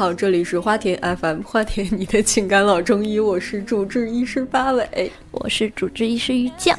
[0.00, 6.74] 好，这里是花田 FM，花田你的情感老中医，我是主治医师八尾，我是主治医师于酱，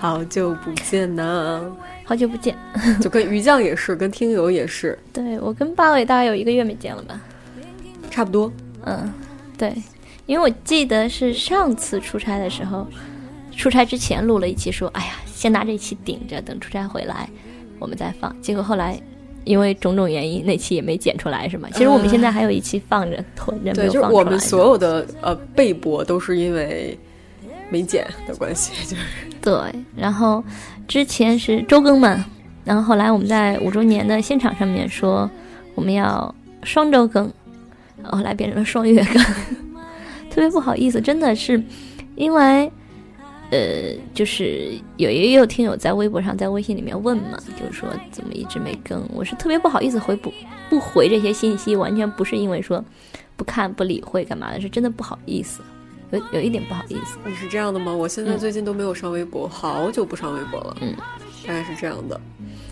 [0.00, 1.62] 好久不见呐！
[2.02, 2.56] 好久不见。
[3.00, 7.20] 就跟于酱也是，跟听友也是对我跟八尾大概有一个月没见了吧？
[8.10, 8.52] 差不多。
[8.84, 9.14] 嗯，
[9.56, 9.72] 对，
[10.26, 12.84] 因为我记得是上次出差的时候，
[13.56, 17.30] 出差之前录了一期，说哎呀，先拿这一期顶着，等出差回来
[17.78, 18.34] 我们再放。
[18.42, 19.00] 结果后来
[19.46, 21.68] 因为种种原因，那期也没剪出来，是吗？
[21.72, 26.98] 其实我们现在还有一期放着囤着，没对，有就是放出来呢我们所有的呃备播都是因为
[27.70, 29.02] 没剪的关系，就是
[29.40, 29.54] 对，
[29.96, 30.42] 然后
[30.88, 32.24] 之前是周更嘛，
[32.64, 35.30] 然后后来我们在五周年的现场上面说
[35.76, 37.32] 我们要双周更，
[38.02, 39.22] 后来变成了双月更，
[40.28, 41.62] 特别不好意思，真的是
[42.16, 42.70] 因为
[43.50, 50.32] 呃，就是有也有听友在微博上、在微信里面问嘛，就是说怎么一直没更，我是特别不好意思回不
[50.68, 52.84] 不回这些信息，完全不是因为说
[53.36, 55.62] 不看不理会干嘛的，是真的不好意思，
[56.10, 57.18] 有有一点不好意思。
[57.24, 57.92] 你是这样的吗？
[57.92, 60.92] 我现在最近都没有上微博，好久不上微博了，嗯，
[61.46, 62.20] 大概是这样的。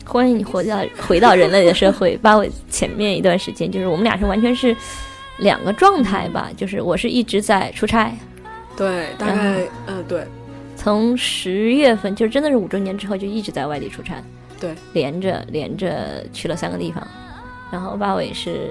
[0.04, 2.16] 欢迎你回到回到人类的社会。
[2.20, 4.76] 把我前面一段时间，就是我们俩是完全是
[5.38, 8.12] 两个状态吧，就是我是一直在出差，
[8.76, 10.26] 对，大概嗯对
[10.84, 14.22] 从十月份就真的是五周年之后就一直在外地出差，
[14.60, 17.02] 对，连着连着去了三个地方，
[17.72, 18.68] 然后八尾是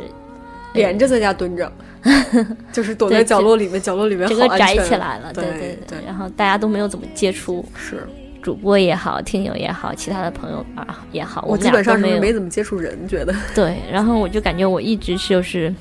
[0.73, 1.71] 连着在家蹲着，
[2.71, 8.07] 就是躲在角落里面，角落里面整个宅起来了，对对对对然后大家都没有怎么接触，是
[8.43, 13.33] 主播也好，听友也好，其他的朋友啊也好，们我基本上是没怎么接触人，觉得。
[13.55, 15.73] 对，然后我就感觉我一直就是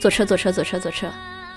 [0.00, 1.06] 坐车坐车坐车坐车，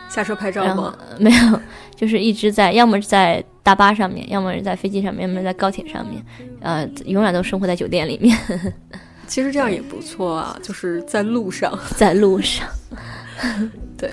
[0.09, 0.93] 下车拍照吗？
[0.99, 1.59] 呃没有，
[1.97, 6.23] 就是一直在，要么是在大巴上面，要么是在飞机上面，要么是在高铁上面，
[6.61, 8.37] 呃，永远都生活在酒店里面，
[9.27, 12.65] 其实这样也不错啊，就是在路上，在路上。
[13.97, 14.09] 对，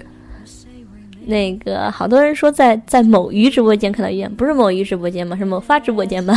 [1.27, 5.37] 那个好多人说在在某鱼直播间看到一样，不是某鱼直播间吗？
[5.37, 6.35] 是某发直播间吧？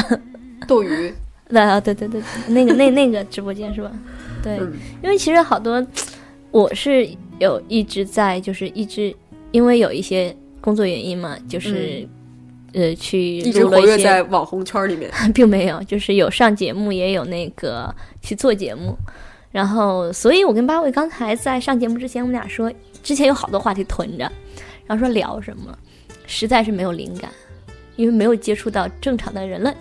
[0.67, 1.13] 斗鱼，
[1.49, 3.91] 对啊，对对对，那个那那个直播间是吧？
[4.43, 5.85] 对，嗯因为其实好多，
[6.51, 7.09] 我是
[7.39, 9.15] 有一直在，就是一直
[9.51, 10.35] 因为有一些
[10.67, 12.05] 工作原因嘛，就是、
[12.73, 15.09] 呃去一直活跃在网红圈里面。
[15.33, 18.93] 并没有，就是有上节目，也有那个去做节目。
[19.49, 22.69] 然后，所以我跟八位刚才在上节目之前，我们俩说，
[23.01, 24.29] 之前有好多话题囤着，
[24.85, 25.73] 然后说聊什么，
[26.25, 27.31] 实在是没有灵感，
[27.95, 29.73] 因为没有接触到正常的人类，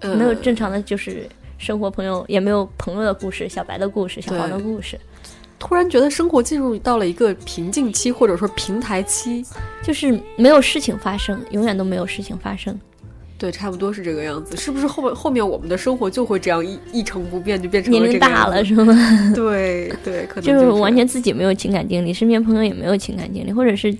[0.00, 1.28] 嗯没有正常的就是
[1.58, 4.98] 生活朋友，也没有朋友的故事、小白的故事、小黄的故事，
[5.60, 9.44] 突然觉得生活进入到了一个瓶颈期，或者说平台期。
[9.82, 12.78] 就是没有事情发生，永远都没有事情发生。
[13.38, 14.54] 对，差不多是这个样子。
[14.56, 18.18] 是不是后面后面我们的生活就会这样一一成不变，就变成年龄？
[18.18, 18.94] 大了是吗？
[19.34, 23.96] 对对，可能就是是完全自己没有情感经历，身边朋友也没有情感经历，或者是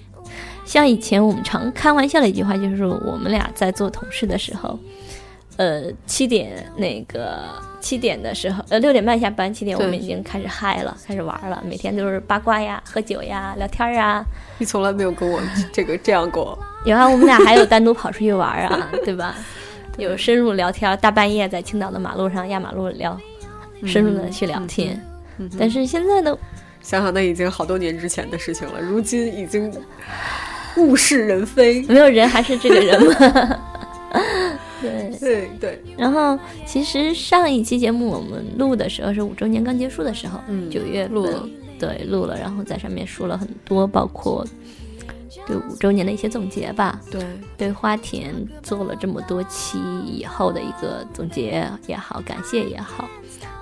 [0.66, 4.78] 像以前我们常开玩笑的一句话，就是我们俩在做同事的时候，
[5.60, 7.38] 呃，七点那个
[7.82, 14.24] 七点的时候，呃，六点半下班，七点我们已经开始嗨了，开始玩了，每天都是八卦呀、喝酒呀、聊天啊。
[14.56, 15.38] 你从来没有跟我
[15.70, 16.58] 这个这样过。
[16.86, 19.34] 有啊，我们俩还有单独跑出去玩啊，对吧？
[19.98, 23.14] 有深入聊天，大半夜在青岛的马路上压马路聊，
[23.84, 24.98] 深入的去聊天。
[25.58, 26.34] 但是现在呢
[26.80, 29.70] 想想那已经好多年之前的事情了，如今已经
[30.78, 31.82] 物是人非。
[31.82, 33.58] 没有人还是这个人吗？
[34.82, 41.48] 对，对对，然后其实上一期节目我们录的时候是五周年刚结束的时候，嗯九月录了
[41.78, 44.44] 对录了，然后在上面说了很多，包括
[45.46, 47.22] 对五周年的一些总结吧，对
[47.56, 53.08] 对花田做了这么多期以后的一个总结也好，感谢也好，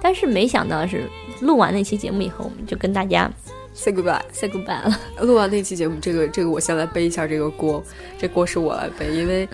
[0.00, 1.02] 但是没想到是
[1.40, 3.30] 录完那期节目以后，我们就跟大家
[3.74, 4.22] ，say goodbye。
[4.32, 4.98] say goodbye 了。
[5.20, 7.82] 录完那期节目，这个这个我先来背一下这个锅，
[8.16, 9.46] 这锅是我来背，因为。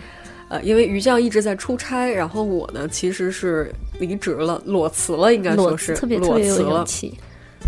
[0.48, 6.84] 呃，因为于酱一直在出差，然后我呢其实是离职了，裸辞了，应该说是特别特裸别有勇辞了。
[6.84, 7.18] 气，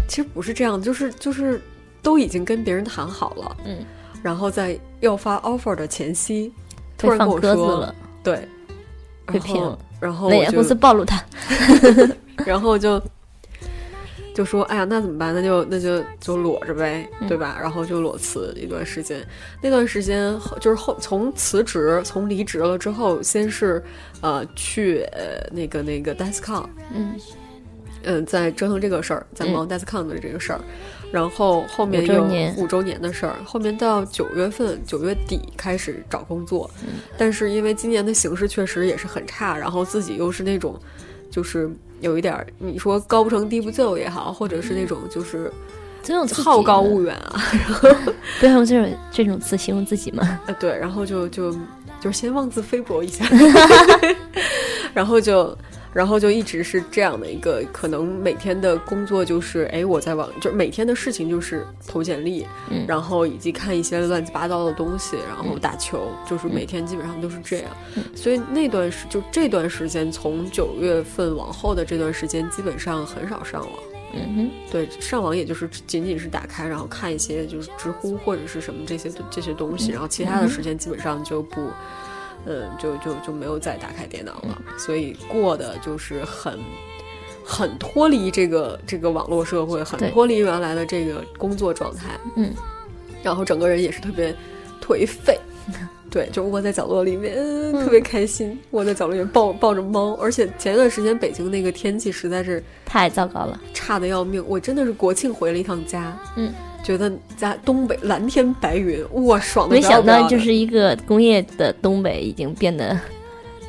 [0.08, 1.60] 其实不是这样，就是就是
[2.02, 3.78] 都已经跟别人谈好了，嗯，
[4.22, 6.52] 然后在要发 offer 的前夕，
[6.98, 8.46] 突然跟我说，鸽子了，对，然
[9.26, 11.24] 后被骗了，然后我公司暴露他？
[12.44, 13.02] 然后就
[14.36, 15.34] 就说哎呀，那怎么办？
[15.34, 17.56] 那就那就就裸着呗，对吧？
[17.58, 19.26] 然后就裸辞一段时间。
[19.62, 23.82] 那段时间就是后从辞职从离职了之后，先是
[24.20, 27.14] 呃去呃那个那个 Descon，嗯
[28.02, 30.60] 嗯，在折腾这个事儿，在忙 Descon 的这个事儿。
[31.10, 32.24] 然后后面有
[32.58, 36.70] 五周年的事儿，后面到九月份九月底开始找工作，
[37.16, 40.78] 但是因为今年的形势确实也是很差，然后自己又是那种
[41.30, 41.70] 就是
[42.00, 45.52] 有一点儿你说高不成低不就也好，或者是那种就是
[46.02, 47.40] 这种好高骛远啊，
[48.40, 50.40] 不要用这种这种词形容自己嘛。
[50.46, 51.56] 呃对，然后就就
[52.00, 53.24] 就先妄自菲薄一下，
[54.94, 55.56] 然后就。
[55.96, 62.84] 然后就一直是这样的一个，可能每天的工作就是，哎，我在网，就是每天的事情就是投简历，嗯。
[62.86, 67.70] 然后以及看一些乱七八糟的东西，然后打球，就是每天基本上都是这样。
[67.94, 68.04] 嗯。
[68.14, 73.72] 所以那段时就这段时间，从九月份往后的这段时间，基本上很少上网。
[74.12, 81.70] 嗯哼，对，上网也就是仅仅是打开，然后看一些就是知乎或者是什么这些这些东西，然后其他的时间基本上就不，
[82.46, 86.58] 嗯，就就就没有再打开电脑了，所以过的就是很。
[87.48, 92.52] 很脱离这个这个网络社会，很脱离原来的这个工作状态，嗯，
[93.22, 94.34] 然后整个人也是特别
[94.82, 95.38] 颓废，
[96.10, 103.60] 对，就窝在角落里面，嗯特别开心，窝在角落里面抱抱着猫，而且前一段时间北京那个天气实在是太糟糕了。
[103.72, 106.52] 差的要命，我真的是国庆回了一趟家，嗯，
[106.86, 112.96] 觉得在东北蓝天白云，哇，爽的没想到就是一个工业的东北已经变得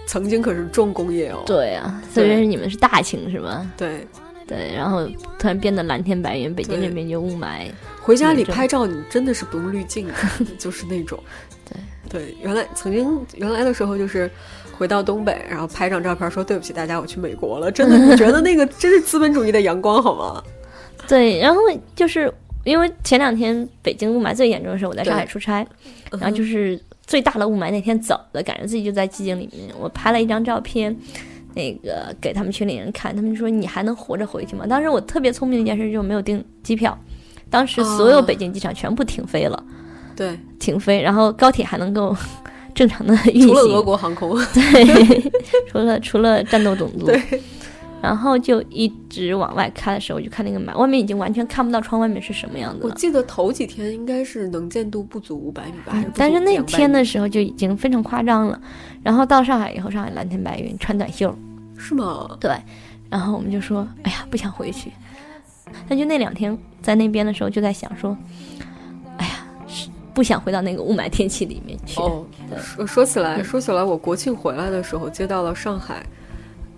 [0.05, 3.65] 曾经可是重工业哦，对啊，虽然是你们是大庆是吧？
[3.75, 4.05] 对，
[4.45, 5.07] 对，然后
[5.39, 7.71] 突然变得蓝天白云，北京对这边就雾霾。
[8.03, 10.13] 回家里拍照你真的是不用滤镜的，
[10.59, 11.17] 就是那种，
[12.07, 14.29] 对对，原来曾经原来的时候就是。
[14.77, 17.71] 回到东北，然后拍张照片，说对不起大家，我去美国了。
[17.71, 20.43] 真的， 你觉得那个真是资本主义的阳光好吗？
[21.07, 21.59] 对，然后
[21.95, 22.31] 就是
[22.67, 25.65] 因为前两天北京雾霾最严重的时候，我在上海出差，
[26.11, 29.73] 嗯然后就是最大的雾霾那天走的，感觉自己就在寂静里面。
[29.79, 30.95] 我拍了一张照片，
[31.55, 34.65] 那个给他们群里人看，他们就说你还能活着回去吗？
[34.67, 36.97] 当时我特别聪明的一件事就是没有订机票，
[37.49, 39.63] 当时所有哦北京机场全部停飞了，
[40.15, 42.15] 对，停飞，然后高铁还能够
[42.75, 45.31] 正常的运行，除了俄国航空，对，
[45.71, 47.21] 除了除了战斗种族，对，
[48.01, 52.89] 然后就一直往外开的时候，我就看那个霾，外面已经完全看不到窗外面是什么样子了。
[52.89, 58.59] 我记得头几天应该是能见度不足五百米吧，但是那天的时候就已经非常夸张了。
[59.03, 61.35] 然后到上海以后，上海蓝天白云，穿短袖，
[61.77, 62.37] 是吗？
[62.39, 62.51] 对。
[63.09, 64.91] 然后我们就说，哎呀，不想回去。
[65.87, 68.15] 但就那两天在那边的时候，就在想说，
[69.17, 71.99] 哎呀，是不想回到那个雾霾天气里面去。
[72.01, 72.25] 哦，
[72.59, 76.05] 说说起来，说起来，我国庆回来的时候接到了上海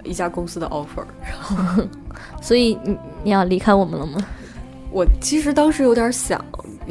[0.04, 1.84] 一家公司的 offer，然后
[2.42, 4.26] 所以你你要离开我们了吗？
[4.92, 6.44] 我其实当时有点想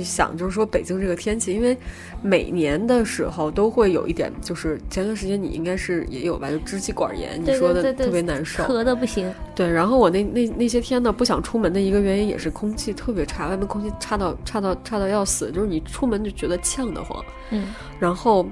[0.04, 1.76] 想，就是说北京这个天气，因为
[2.22, 8.62] 每年的时候都会有一点，就是前段时间你应该是也有吧，就支气管炎，你说的特别难受。
[8.62, 9.28] 咳的不行。
[9.52, 17.20] 对，然后我那那那些天呢，不想出门的一个原因也是空气特别差，外面空气差到差到差到要死，就是你出门就觉得呛得慌。
[17.50, 18.46] 嗯然后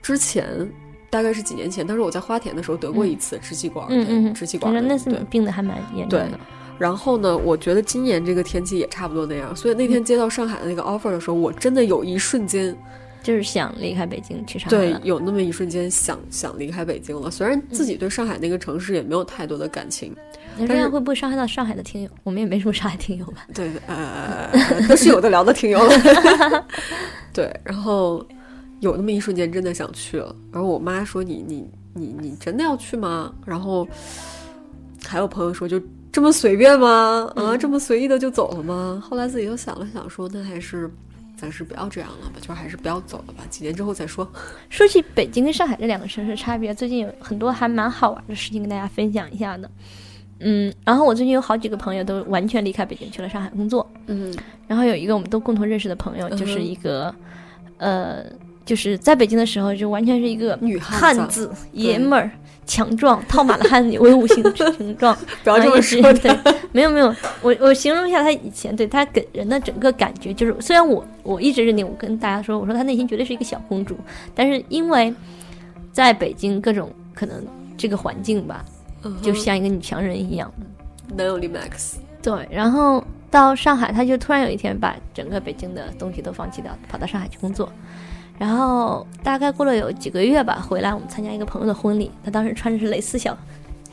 [0.00, 0.66] 之前
[1.12, 6.40] 大概是几年前，当时我在花田的时候得过一次支气管、嗯嗯，支气管那次你病的还蛮严重的。
[6.78, 12.74] 然后呢，我觉得今年这个天气也差不多那样，所以那嗯天接到上海的那个 offer 的时候，我真的有一瞬间，
[13.22, 14.70] 就是想离开北京去上海，。
[14.70, 17.30] 对有那么一瞬间想想离开北京了。
[17.30, 20.16] 虽然自己对上海那个城市也没有太多的感情，
[20.56, 22.08] 那这样会不会伤害到上海的听友？
[22.24, 23.46] 我们也没什么上海听友吧？
[23.54, 24.50] 对，呃，
[24.88, 26.64] 都是有的聊的听友的。
[27.34, 28.26] 对，然后
[28.82, 33.32] 有那么一瞬间真的想去了，然后我妈说你你你你真的要去吗？
[33.46, 33.86] 然后
[35.06, 37.32] 还有朋友说就这么随便吗？
[37.36, 39.00] 啊，这么随意的就走了吗？
[39.08, 40.90] 后来自己又想了想说，那还是
[41.36, 44.28] 暂时不要这样了吧，就还是不要走了吧，几年之后再说。
[44.68, 49.70] 说起北京跟上海这两个城市差别，最近有很多还蛮好玩的事情跟大家分享一下的。
[50.40, 54.34] 嗯，然后我最近有好几个朋友都完全离开北京去了上海工作，嗯
[54.66, 57.14] 然后有一个我们都共同认识的朋友，就是一个，
[57.76, 58.24] 呃，
[58.64, 62.30] 就是在北京的时候就完全是一个女汉汉子、爷们儿、
[62.66, 65.16] 强壮、套马的汉子，威武型形状。
[65.42, 66.14] 不要这么说的。
[66.14, 73.96] 对，没有没有，我我形容一下他以前对他给人的整个感觉，就是虽然我我一直认定，我跟大家说，我说他内心绝对是一个小公主，
[74.34, 75.12] 但是因为
[75.92, 77.44] 在北京各种可能
[77.76, 78.64] 这个环境吧，
[79.20, 80.50] 就像一个女强人一样。
[81.16, 87.70] 男友力 max，对，然后到上海，他就突然有一天把整个北京的东西都放弃掉，跑到上海去工作。
[88.42, 93.38] 然后大概过了有几个月吧，回来我们参加一个朋友的婚礼，他当时穿的是蕾丝小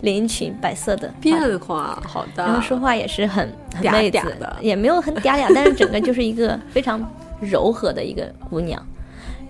[0.01, 2.45] 连衣裙，白色的，变化好大。
[2.45, 6.99] 然后说话也是很很嗲妹子嗲的也没有很嗲嗲，但是整个就是一个非常
[7.39, 8.83] 柔和的一个姑娘。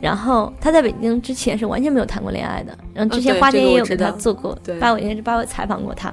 [0.01, 6.12] 然后她在北京之前是完全没有谈过恋爱的，然后之前花姐也有给她做过，对八尾应该是八尾采访过她，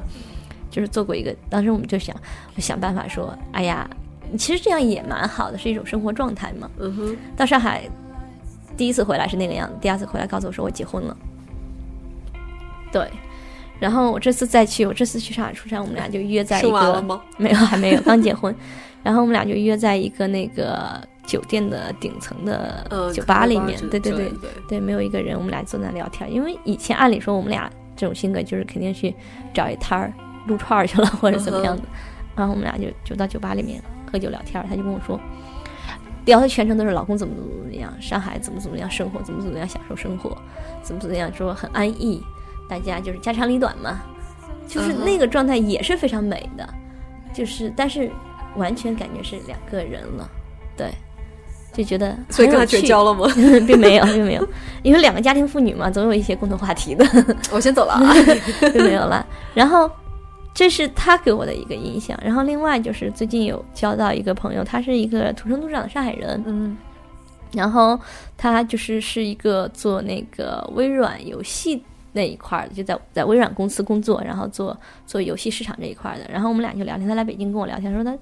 [0.71, 2.15] 就是做过一个，当时我们就想
[2.55, 3.91] 我想办法说，哎呀，
[4.39, 6.71] 其实这样也蛮好的，是一种生活状态嘛。
[6.79, 7.83] 嗯哼，到上海
[8.77, 11.17] 第一次回来是那个样子，第二次回来告诉我说我结婚了。
[12.93, 13.11] 对，
[13.79, 17.21] 然后我这次再去，我这次去上海出差，我们俩就约在一个完了吗？
[17.37, 18.55] 没有还没有刚结婚，
[19.03, 24.31] 然后我们俩就约在一个那个酒店的顶层的嗯，酒吧里面，之对对对
[24.69, 29.15] 对没有一个人，我们俩坐那聊天，因为以前按理说我们俩这种性格就是肯定去
[29.53, 30.13] 找一摊儿
[30.47, 31.83] 撸串儿去了或者怎么样的，
[32.37, 35.21] 然后我们俩就就到酒吧里面喝酒聊天儿，他就跟我说。
[36.27, 40.37] 聊的全程都是老公怎么怎么怎么样，上海怎么怎么样生活，怎么怎么样享受生活，
[40.83, 42.23] 怎么怎么样说很安逸，
[42.69, 44.03] 大家就是家长里短嘛，
[44.69, 46.69] 就是那个状态也是非常美的，
[47.33, 48.11] 就是但是
[48.57, 50.29] 完全感觉是两个人了，
[50.77, 50.91] 对，
[51.73, 53.27] 就觉得所以跟他绝交了吗？
[53.67, 54.49] 并没有，并没有，
[54.83, 57.07] 因为两个家庭妇女嘛，总有一些共同话题的，
[57.53, 58.15] 我先走了啊。
[58.73, 59.25] 并没有了。
[59.55, 59.91] 然后，
[60.57, 62.19] 这是他给我的一个印象。
[62.25, 66.75] 然后，另外就是最近有交到一个朋友，他是一个土生土长的上海人，嗯。
[67.53, 67.99] 然后
[68.37, 71.83] 他就是是一个做那个微软游戏
[72.13, 76.25] 那一块儿的，就在在微软公司工作，然后做做游戏市场这一块儿的。
[76.33, 78.19] 然后我们俩就聊天，他来北京跟我聊天，说他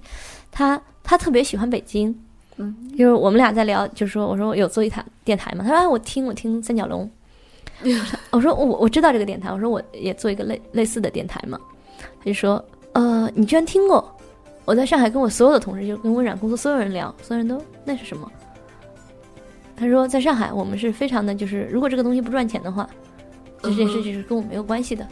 [0.51, 2.13] 他他特别喜欢北京，
[2.57, 7.09] 嗯，就是我们俩在聊，就是说我说我有做一台电台嘛，他说哎我听我听三角龙，
[8.31, 11.59] 我说我我知道这个电台，我说我也做一个类类似的电台嘛，
[12.21, 14.11] 他就说呃你居然听过。
[14.67, 18.33] 我在上海跟我所有的同事，就跟微软公司所有人聊，所有人都那是什么？
[19.77, 22.89] 他说，在上海我们是非常的，就是如果这个东西不赚钱的话，
[23.61, 25.07] 这件事情是跟我没有关系的。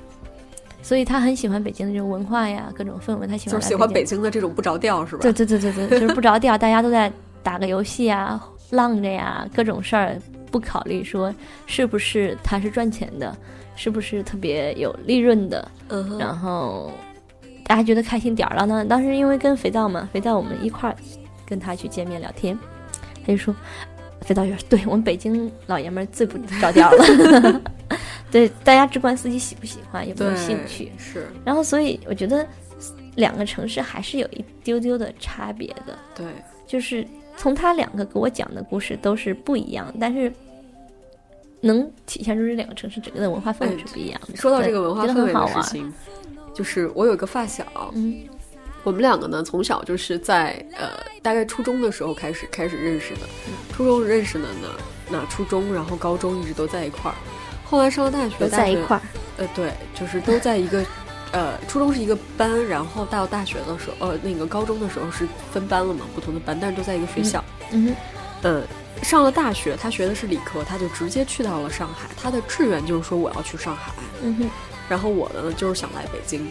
[0.80, 5.22] 所以他很喜欢北京的这种文化呀，各种氛围，他喜欢就是喜欢北京的这种不着调，是吧？
[5.22, 10.16] 对对对对对，就是不着调，大家都在打个游戏啊，浪着呀，各种事儿，
[10.50, 11.34] 不考虑说
[11.66, 13.36] 是不是他是赚钱的，
[13.74, 16.92] 是不是特别有利润的，嗯，然后
[17.64, 18.84] 大家觉得开心点儿了呢。
[18.84, 20.96] 当时因为跟肥皂嘛，肥皂我们一块儿
[21.46, 22.58] 跟他去见面聊天，
[23.24, 23.54] 他就说，
[24.20, 27.60] 肥皂就说，对我们北京老爷们儿最不着调了，
[28.30, 30.92] 对，大家只管自己喜不喜欢，有没有兴趣。
[30.98, 32.46] 是，然后所以我觉得
[33.16, 36.26] 两个城市还是有一丢丢的差别的，对，
[36.66, 40.32] 就是从他两个给我讲的故事都是不一样，但是。
[41.62, 44.36] 能体现出这两个城市整个的文化氛围是不一样的。
[44.36, 45.92] 说到这个文化氛围的事情，
[46.54, 47.64] 就是我有一个发小，
[47.94, 48.22] 嗯
[48.84, 50.90] 我们两个呢从小就是在呃
[51.22, 53.20] 大概初中的时候开始开始认识的，
[53.72, 54.68] 初中认识的呢，
[55.10, 57.14] 那初中然后高中一直都在一块儿，
[57.64, 59.02] 后来上了大学，都在一块儿，
[59.38, 60.84] 呃对，就是都在一个。
[61.32, 67.42] 呃，初中是一个班，然后到大学的时候，呃，那个高中的时候是分班了嘛，不同的班，但是都在一个学校。
[67.70, 67.94] 嗯哼，
[68.42, 68.62] 嗯，
[69.02, 72.08] 上了大学，他学的是理科，他就直接去到了上海。
[72.16, 74.50] 他的志愿就是说我要去上海，嗯哼，
[74.88, 76.46] 然后我呢就是想来北京。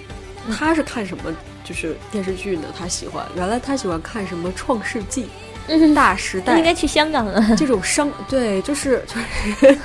[0.48, 1.32] 嗯他是看什么
[1.64, 2.64] 就是电视剧呢？
[2.76, 5.26] 他喜欢，原来他喜欢看什么《创世纪》
[5.68, 7.42] 嗯，大时代》应该去香港了。
[7.56, 9.16] 这种商，对，就是就
[9.62, 9.76] 是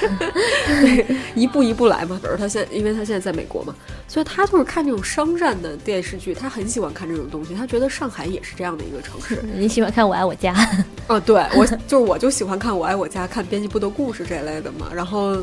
[0.80, 2.18] 对一步一步来嘛。
[2.20, 3.74] 比如他现在，因为他现在在美国嘛，
[4.08, 7.54] 所以他就是看这种商战的电视剧，他很喜欢看这种东西。
[7.54, 9.42] 他觉得上海也是这样的一个城市。
[9.54, 10.52] 你喜欢看《我爱我家》？
[11.08, 14.88] 哦，对我 就是我就喜欢看《我爱我家》、看编辑部的故事这类的嘛。
[14.94, 15.36] 然后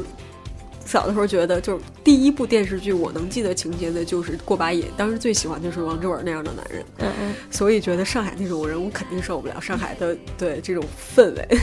[0.94, 9.60] 小的时候觉得，就是第一部电视剧我能记得情节的就是过把瘾，当时最喜欢就是王志文那样的男人，嗯嗯，所以觉得上海那种人我肯定受不了。
[9.60, 10.84] 上海的对这种
[11.16, 11.58] 氛围，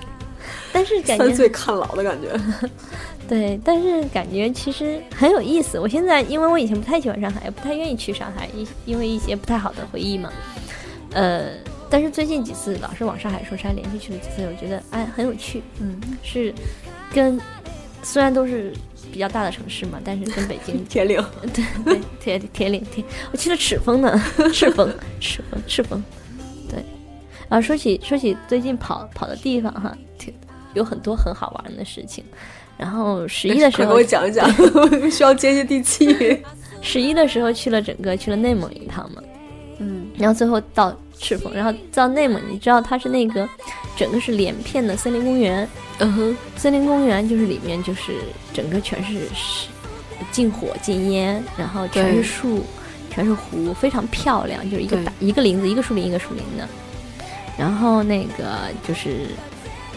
[0.70, 2.38] 但是感觉三岁看老的感觉。
[3.26, 5.78] 对，但是感觉其实很有意思。
[5.78, 10.30] 我现在因为我以前不太喜欢上海，也不太愿意去上海，因因为一些不太好的回忆嘛。
[11.12, 11.52] 呃，
[11.88, 15.62] 但是最近几次老是往上海出差，连续去了几次，我觉得哎很有趣。
[15.80, 16.52] 嗯，是
[17.14, 17.40] 跟
[18.02, 18.72] 虽然都是
[19.12, 24.20] 比较大的城市嘛，但是跟北京 铁岭， 对对铁铁岭铁，我去了赤峰呢，
[24.52, 26.02] 赤峰赤峰赤峰，
[26.70, 26.84] 对。
[27.48, 30.32] 啊，说起说起最近跑跑的地方哈，挺
[30.74, 32.24] 有很多很好玩的事情。
[32.76, 34.48] 然后十一的时候给我，讲一讲，
[35.10, 36.42] 需要接接地气。
[36.80, 39.20] 十一的时候去了整个去了内蒙一趟嘛，
[39.78, 43.48] 嗯然后最后到赤峰，然后到内蒙，你知道它是那个
[43.96, 48.14] 整个是连片的森林公园，嗯哼，森林公园就是里面就是
[48.52, 49.68] 整个全是是
[50.30, 52.64] 禁火禁烟，然后全是树，
[53.10, 56.68] 全是湖，非常漂亮，就是一个大一个林子一个树林一个树林的。
[57.58, 59.26] 然后那个就是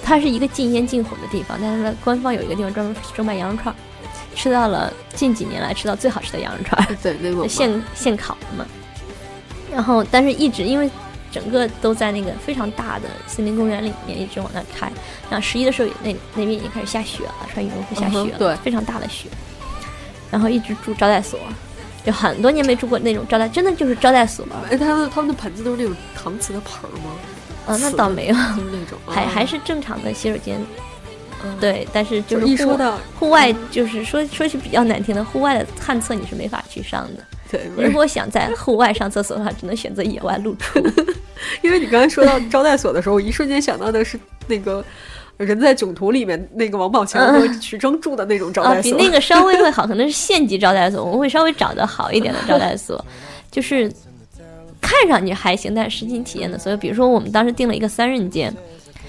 [0.04, 3.76] 它是一个禁烟禁火的地方，但是它官方有一个地方专门售卖羊肉串，
[4.36, 8.66] 吃到了近几年来吃到最好吃的羊肉串对，对现现烤的嘛。
[9.72, 10.90] 然后，但是一直因为
[11.32, 14.92] 整个都在那个非常大的森林公园里面一直往那开，
[15.30, 19.30] 然后十一的时候那那边已经开始下雪了，穿羽绒服下雪了，嗯对非常大的雪。
[20.30, 21.40] 然后一直住招待所，
[22.06, 24.46] 就很多年没住过那种招待，真的就是招待所。
[24.70, 27.16] 哎，他们他们的盆子都是那种搪瓷的盆儿吗？
[27.68, 30.60] 嗯、那倒没有，就是那种，还啊还是正常的洗手间。
[31.44, 37.24] 嗯对，但是就就是一户说到户外，就是说说句比较难听的，户外的旱厕你是没法去上的。
[37.52, 40.80] 对，如果想在户外上厕所的话，只能选择野外露出。
[41.62, 44.84] 因为你刚才说到 招待所的时候，我一瞬间想到的是那个
[45.38, 53.04] 人在囧途里面那个王宝强和徐峥住的那种招啊，待所，比那个稍微会好，可能是县级招待所，我们会稍微找的好一点的招待所，
[53.50, 53.92] 就是
[54.80, 58.54] 看上去还行，但是实际体验的所以，比如说我们当时订了一个三人间，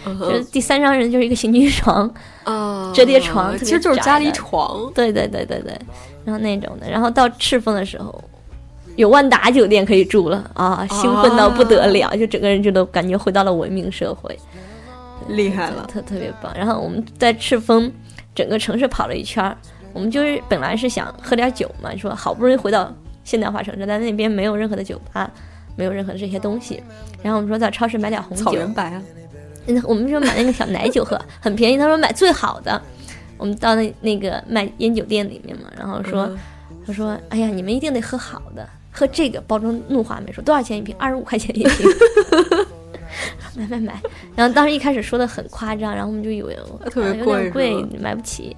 [0.04, 2.12] 就是第三张人就是一个行军床，
[2.44, 5.78] 啊折叠床其实就是家里床，对对对对对，
[6.24, 8.22] 然后那种的，然后到赤峰的时候。
[8.96, 14.38] 有万达酒店可以住了啊，兴奋到不得了，就整个人就都感觉回到了文明社会。
[15.28, 15.86] 厉害了。
[15.86, 16.52] 特特别棒。
[16.56, 17.90] 然后我们在赤峰
[18.34, 19.56] 整个城市跑了一圈儿，
[19.92, 22.92] 我们就是本来是想喝点酒嘛，说好不容易回到
[23.24, 25.30] 现代化城市，但那边没有任何的酒吧，
[25.76, 26.82] 没有任何的这些东西。
[27.22, 29.02] 然后我们说在超市买点红酒，草原白啊，
[29.66, 31.78] 嗯我们说买那个小奶酒喝，很便宜。
[31.78, 32.80] 他说买最好的。
[33.38, 36.38] 我们到那那个卖烟酒店里面嘛，然后说、嗯
[36.84, 40.94] 他说哎呀，你们一定得喝好的，喝这个包装怒华美说多少钱一瓶？
[40.98, 41.88] 二十五块钱一瓶。
[43.54, 44.00] 买买买！
[44.34, 48.56] 然后当时一开始说的很夸张，然后我们就以为我特别贵点贵，买不起。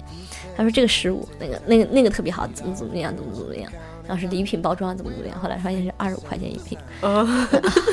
[0.55, 3.69] 他说这个十五，那个那个那个特别好，怎么怎么样，怎么怎么样。
[4.07, 7.25] 然后是礼品包装怎么怎么样，后来发现是二十五块钱一瓶， 啊，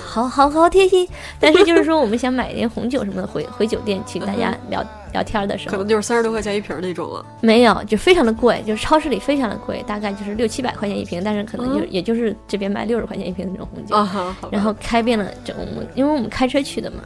[0.04, 1.08] 好好好贴心。
[1.40, 7.24] 但是就是说，我们想买点红酒什么的，回回酒店请大家聊聊天的时候可能，就是三十多块钱一瓶儿那种了。
[7.40, 13.96] 没有，就非常的贵，就是超市里非常的贵，大概就是六七百块钱一瓶，但是可能就、嗯也就是这边卖六十块钱一瓶的那种红酒。
[14.50, 16.98] 然后开遍了整，我们因为我们开车去的嘛，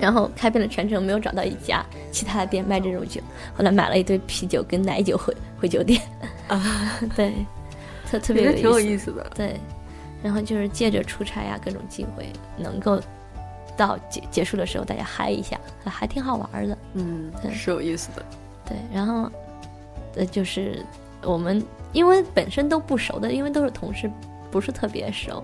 [0.00, 3.20] 然后开遍了全程，没有找到一家其他的店卖这种酒。
[3.56, 6.00] 后来买了一堆啤酒跟奶酒回回酒店，
[6.48, 7.32] 啊， 对，
[8.10, 9.12] 特特别其实挺有意思。
[9.12, 9.30] 的。
[9.34, 9.56] 对，
[10.22, 13.00] 然后就是借着出差呀各种机会，能够
[13.76, 16.78] 到结结束的时候大家嗨一下，还还挺好玩的。
[16.94, 18.22] 嗯，是有意思的。
[18.66, 19.30] 对，然后
[20.16, 20.84] 呃就是
[21.22, 24.10] 我们因为本身都不熟的，因为都是同事，
[24.50, 25.42] 不是特别熟。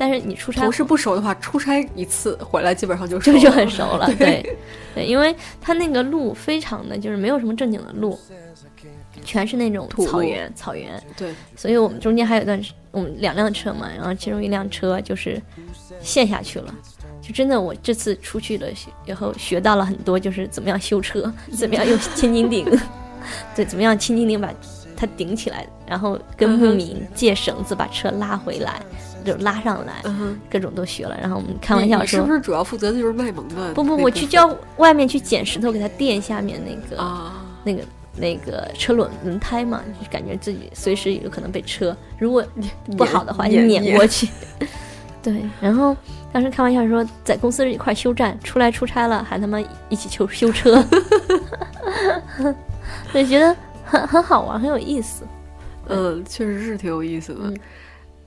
[0.00, 4.56] 但是你出差同事不熟的话，出差一次回来基本上就熟了就就很熟了， 对，
[4.94, 8.16] 对，因为他那个路非常的就是没有什么正经的路，
[9.24, 15.40] 全是那种草原，草原，对，所以我们中间还有一段时，我们两辆车嘛，然后其中一辆车就是
[16.00, 16.74] 陷下去了。
[17.20, 18.66] 就真的，我这次出去了
[19.06, 22.64] 以后学到了很多，就是怎么样修车， 怎么样用千斤顶，
[23.54, 24.50] 对，怎么样千斤顶把
[24.96, 28.80] 它顶起来，然后跟牧民借绳子把车拉回来，
[29.26, 31.18] 就拉上来，嗯，各种都学了。
[31.20, 33.74] 然后我们开玩笑说是不，是主要负责的就是卖萌的？
[33.74, 37.82] 不不，我去叫外面去捡石头给它垫下面那个、啊，那个
[38.18, 42.44] 那个车轮轮胎嘛，就感觉自己随时有可能被车，如果
[42.96, 44.28] 不好的话就碾碾过去。
[45.22, 45.96] 对，然后
[46.32, 50.82] 当时开玩笑说，在公司一块儿休战，出来出差了还他妈一起修修车，
[53.12, 53.54] 就觉得
[53.84, 55.24] 很很好玩，很有意思。
[55.88, 57.40] 嗯，确实是挺有意思的。
[57.44, 57.56] 嗯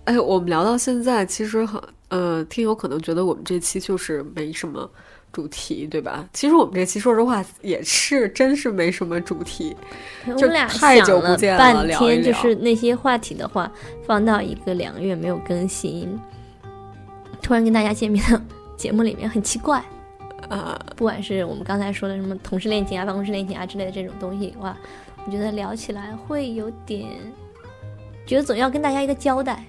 [0.05, 4.89] 哎，我们聊到现在，其实很呃，听友可能觉得我们这期就是没什么
[5.31, 6.27] 主题，对吧？
[6.33, 9.75] 其实我们这期说实话也是真是没什么主题。
[10.25, 13.71] 就我们俩太久不见了半天，就是那些话题的话，
[14.05, 16.19] 放到一个两个月没有更新，
[17.41, 18.41] 突然跟大家见面的
[18.75, 19.83] 节目里面很奇怪。
[20.49, 24.75] 啊，不管是我们刚才说的什么同事恋情啊、办公室恋情啊之类的这种东西的话，
[25.25, 27.07] 我觉得聊起来会有点，
[28.25, 29.63] 觉得总要跟大家一个交代，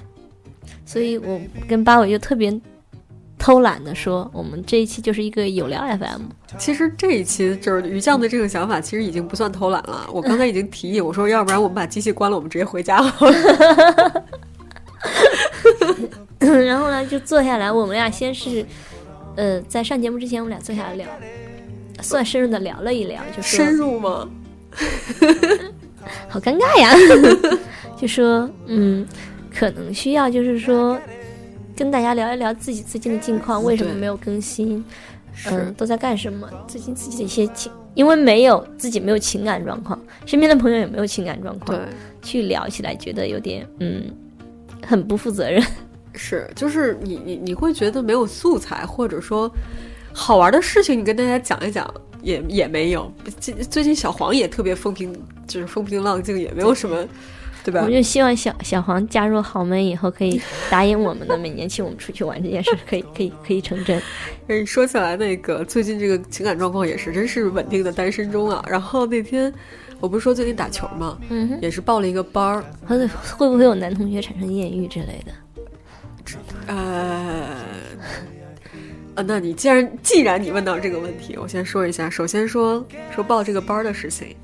[0.84, 2.50] 所以我跟八尾就特别
[3.42, 6.22] 偷懒的说，我们这一期就是一个有聊 FM，
[6.56, 10.06] 其实这一期就是于酱的这个想法，其实已经不算偷懒了。
[10.14, 14.24] 我刚才已经提议，我说要不然我们把机器关了，我们直接回家好了。
[16.38, 18.64] 然后呢就坐下来，我们俩先是，
[19.34, 21.08] 呃，在上节目之前，我们俩坐下来聊，
[22.00, 24.28] 算深入的聊了一聊，就说深入吗？
[26.28, 26.94] 好尴尬呀，
[27.96, 29.04] 就说嗯，
[29.52, 30.96] 可能需要就是说
[31.76, 34.84] 跟大家聊一聊自己最近的近况，为什么没有更新，
[35.46, 41.86] 嗯，都在干什么，最近自己的一些情，因为没有自己没有情感状况，身边的朋友也没有情感状况，对，
[42.22, 44.04] 去聊起来觉得有点嗯，
[44.86, 45.62] 很不负责任，
[46.14, 49.50] 是，就是你你你会觉得没有素材，或者说
[50.12, 53.10] 好玩的事情，你跟大家讲一讲，也也没有。
[53.40, 55.12] 最最近小黄也特别风平，
[55.46, 57.08] 就是风平浪静，也没有什么，
[57.64, 57.90] 对吧我？
[57.90, 64.00] 就希望小小黄加入豪门以后，可以答应我们的每年请我们出去玩这件事，可以可以可以成真。
[64.48, 68.64] 哎，说起来，那个最近这个情感状况也是真是稳定的单身中啊。
[68.68, 69.52] 然后那天
[70.00, 75.32] 我不是说最近打球嘛，嗯，也是报了一个班儿，会会不会有男同学产生艳遇之类的？
[76.66, 77.46] 呃，
[79.14, 82.08] 啊，那你既然既然你问到这个问题，我先说一下。
[82.08, 84.34] 首先说说报这个班儿的事情，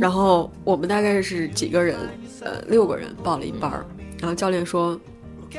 [0.00, 1.96] 然后我们大概是几个人，
[2.40, 3.84] 呃，六个人报了一班儿，
[4.20, 4.98] 然后教练说，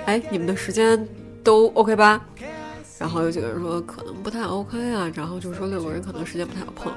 [0.06, 1.08] 哎，你们的时间
[1.44, 2.24] 都 OK 吧？
[2.98, 6.92] 然后有几个人说可能不太 OK 啊，然后就说六个人可能时间不太好碰。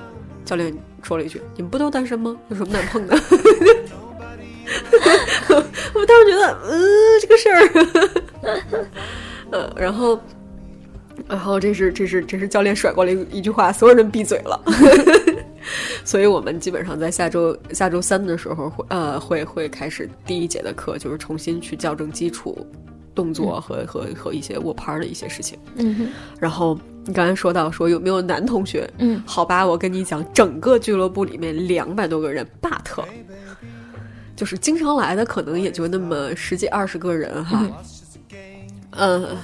[0.44, 2.34] 教练说了一句：“你们不都单身吗？
[2.48, 3.14] 有什么难碰的？”
[5.94, 6.80] 我当时觉得，嗯、
[7.20, 8.86] 这个事儿，
[9.52, 10.18] 呃，然后，
[11.28, 14.58] 然后这是这是这是教练甩过来一一句话，所有人闭嘴了。
[16.04, 22.66] 所以我们基本上在下周下周三的时候会呃会会开始第一节的课，就是重新去校正基础
[23.14, 25.58] 动作和、和和一些握拍的一些事情。
[25.76, 28.88] 嗯哼，然后你刚才说到说有没有男同学？
[28.98, 33.04] 嗯，好吧，我跟你讲，整个俱乐部里面两百多个人，but
[34.36, 37.66] 就是经常来的可能也就那么十几二十个人哈。
[38.92, 39.36] 呃，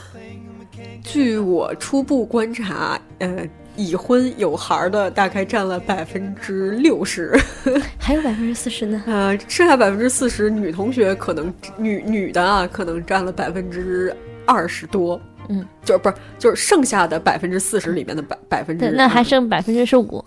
[1.03, 3.45] 据我初步观察，呃，
[3.77, 7.37] 已婚有孩儿的大概占了百分之六十，
[7.99, 9.03] 还有百分之四十呢。
[9.07, 14.15] 呃，剩下百分之四十女同学可能女女的啊，可能占了百分之
[14.47, 15.21] 二十多。
[15.49, 20.25] 嗯，就是不是就是剩下的百分之四十里面的百百分之，那还剩百分之十五。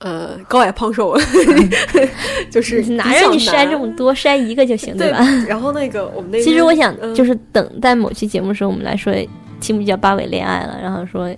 [0.00, 1.16] 呃高矮胖瘦，
[2.50, 5.18] 就是哪让你筛这么多，筛一个就行，对吧？
[5.48, 9.12] 然后那个我们那其实我想，嗯就是等待某期节目的时候，我们来说
[9.60, 11.28] 题目叫“八尾恋爱”了，然后说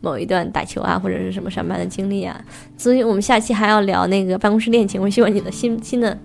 [0.00, 2.40] 某一段打球啊，或者是什么上班的经历啊。
[2.76, 5.00] 所以我们下期还要聊那个办公室恋情。
[5.00, 6.16] 我希望你的新新的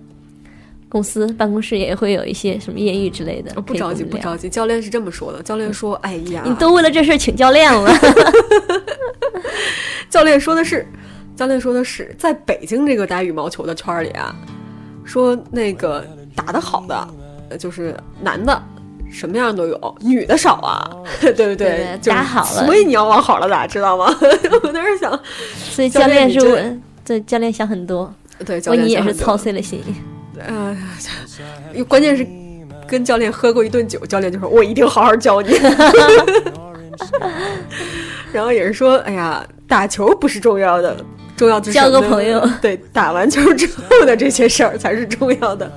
[0.88, 3.52] 公司办公室也会有一些什么艳遇之类的。
[3.56, 4.16] 哦不着急不。
[4.18, 7.92] 着急，教练是这么说的，教练说：“哎呀，你都为了这事儿请教练了，
[10.08, 10.86] 教练说的是，
[11.34, 14.34] 教练说的是，在北京这个打羽毛球的圈里啊，
[15.04, 17.08] 说那个打得好的，
[17.50, 18.62] 呃就是男的。”
[19.16, 21.56] 什么样都有，女的少啊， 对不对？
[21.56, 24.14] 对就是打好了所以你要往好了打，知道吗？
[24.62, 25.18] 我当时想，
[25.70, 28.12] 所以教教练是对教练想很多，
[28.44, 29.82] 对，教为你也是操碎了心。
[30.46, 30.76] 呃，
[31.88, 32.26] 关键是
[32.86, 35.54] 跟教练喝过一顿酒，教练就说：“我一定好好教你。”
[38.32, 40.94] 然后也是说：“哎呀，打球不是重要的，
[41.36, 45.70] 重要的是交个朋友对，打完球之后的这些事儿才是重要的。”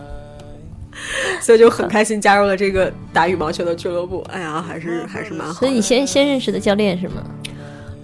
[1.41, 4.25] 所以就很开心加入了这个打羽毛球的俱乐部。
[4.31, 5.53] 哎呀，还是还是蛮好。
[5.53, 7.23] 所以你先先认识的教练是吗？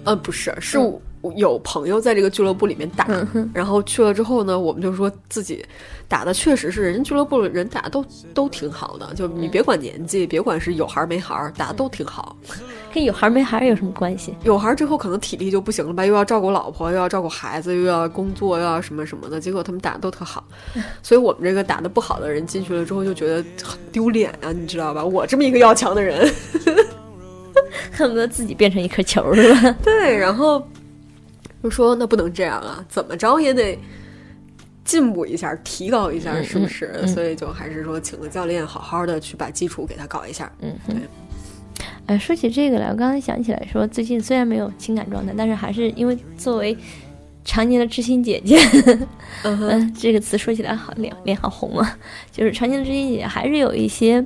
[0.04, 1.00] 呃，不是，是我
[1.34, 5.64] 有朋友在这个俱乐部里面打，嗯然后去了之后呢，我们就说自己
[6.08, 12.36] 打的确实是人家俱乐部的人打得都都挺好的，就你别管年纪，别管是有孩儿没孩儿，打的都挺好。
[12.94, 14.34] 跟有孩儿没孩儿有什么关系？
[14.44, 20.42] 有孩儿之后可能体力就不行了吧，又要照顾老婆，又要照顾孩子，又要工作，又要什么什么的，结果他们打的都特好，
[21.02, 25.04] 所以我们这个打的不好的人进去了之后就觉得很丢脸啊，你知道吧？
[25.04, 26.32] 我这么一个要强的人。
[27.90, 29.76] 恨不得自己变成一颗球是吧？
[29.82, 30.62] 对，然后
[31.66, 33.76] 就说那不能这样啊，怎么着也得
[34.84, 36.92] 进步一下，提高一下，嗯是不是？
[36.94, 40.50] 嗯嗯所以就还是说请个教练，好好的去把基础给他搞一下。
[40.60, 40.96] 嗯对。
[42.06, 46.78] 哎，说起这个来，我刚才想起来说，最近虽然没有情感状态，但是还是因为作为
[47.44, 48.56] 常年的知心姐姐，
[49.42, 51.98] 嗯， 这个词说起来好脸脸好红啊，
[52.30, 54.24] 就是常年的知心姐姐，还是有一些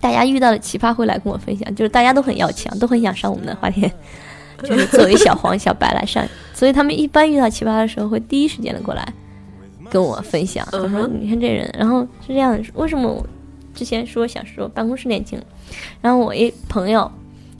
[0.00, 3.88] 大家遇到的奇葩会来跟我分享，就是大家都很要强，都很想上我们的花田，
[4.62, 9.06] 就是作为小黄小白来上，所以他们一般遇到奇葩的时候，会第一时间的过来
[9.90, 13.26] 跟我分享，我说你看这人，然后是这样的，为什么我
[13.74, 15.40] 之前说想说办公室恋情，
[16.00, 17.10] 然后我一朋友，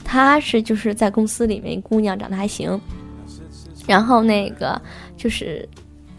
[0.03, 2.79] 她是就是在公司里面一姑娘长得还行，
[3.87, 4.81] 然后那个
[5.15, 5.67] 就是。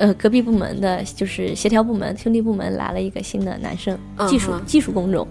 [0.01, 5.27] 呃，隔壁部门的就是协调部门、兄弟部门来了一个新的男生，技术、技术工种，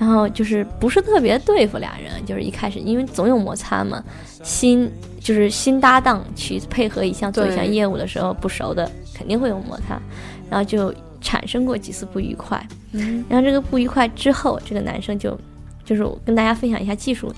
[0.00, 4.02] 然后就是不是特别对付俩人，就是一开始因为总有摩擦嘛，
[4.42, 10.00] 新就是新搭档去配合一项做一项业务的时候，不熟的肯定会有摩擦，
[10.48, 15.38] 然后就产生过几次不愉快，嗯然后这个不愉快之后，这个男生就
[15.84, 17.30] 就是我跟大家分享一下技术，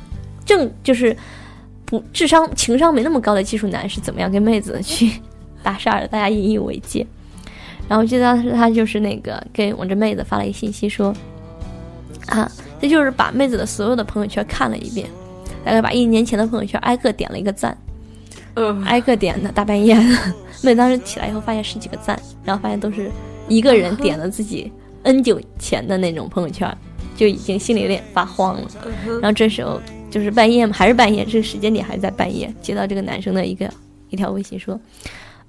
[0.46, 1.16] 正就是
[1.84, 5.20] 不智商情商没那么高的技术男是怎么样跟妹子去
[5.64, 7.04] 搭讪的，大家引以为戒。
[7.88, 11.12] 然后我记得当时他就是那个给我这妹子发了一个信息说，
[12.26, 15.08] 啊，这就是把妹子的所有的朋友圈看了一遍，
[15.64, 17.76] 大概把一年前的朋友圈挨个点了一个赞，
[18.54, 20.34] 嗯，挨个点的，大半夜的。
[20.62, 23.10] 妹当时起来以后，发现十几个赞，然后发现都是
[23.48, 24.70] 一个人点了自己
[25.02, 26.72] N 久前的那种朋友圈，
[27.16, 28.68] 就已经心里有点发慌了。
[29.20, 29.80] 然后这时候
[30.10, 33.68] 就是半夜嘛，还是半夜，这个时间点还是在半夜，接到这个男生的一个
[34.10, 34.80] 一条微信说：“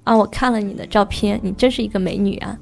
[0.02, 2.58] 啊，我看了你的照片，你真是一个美女啊！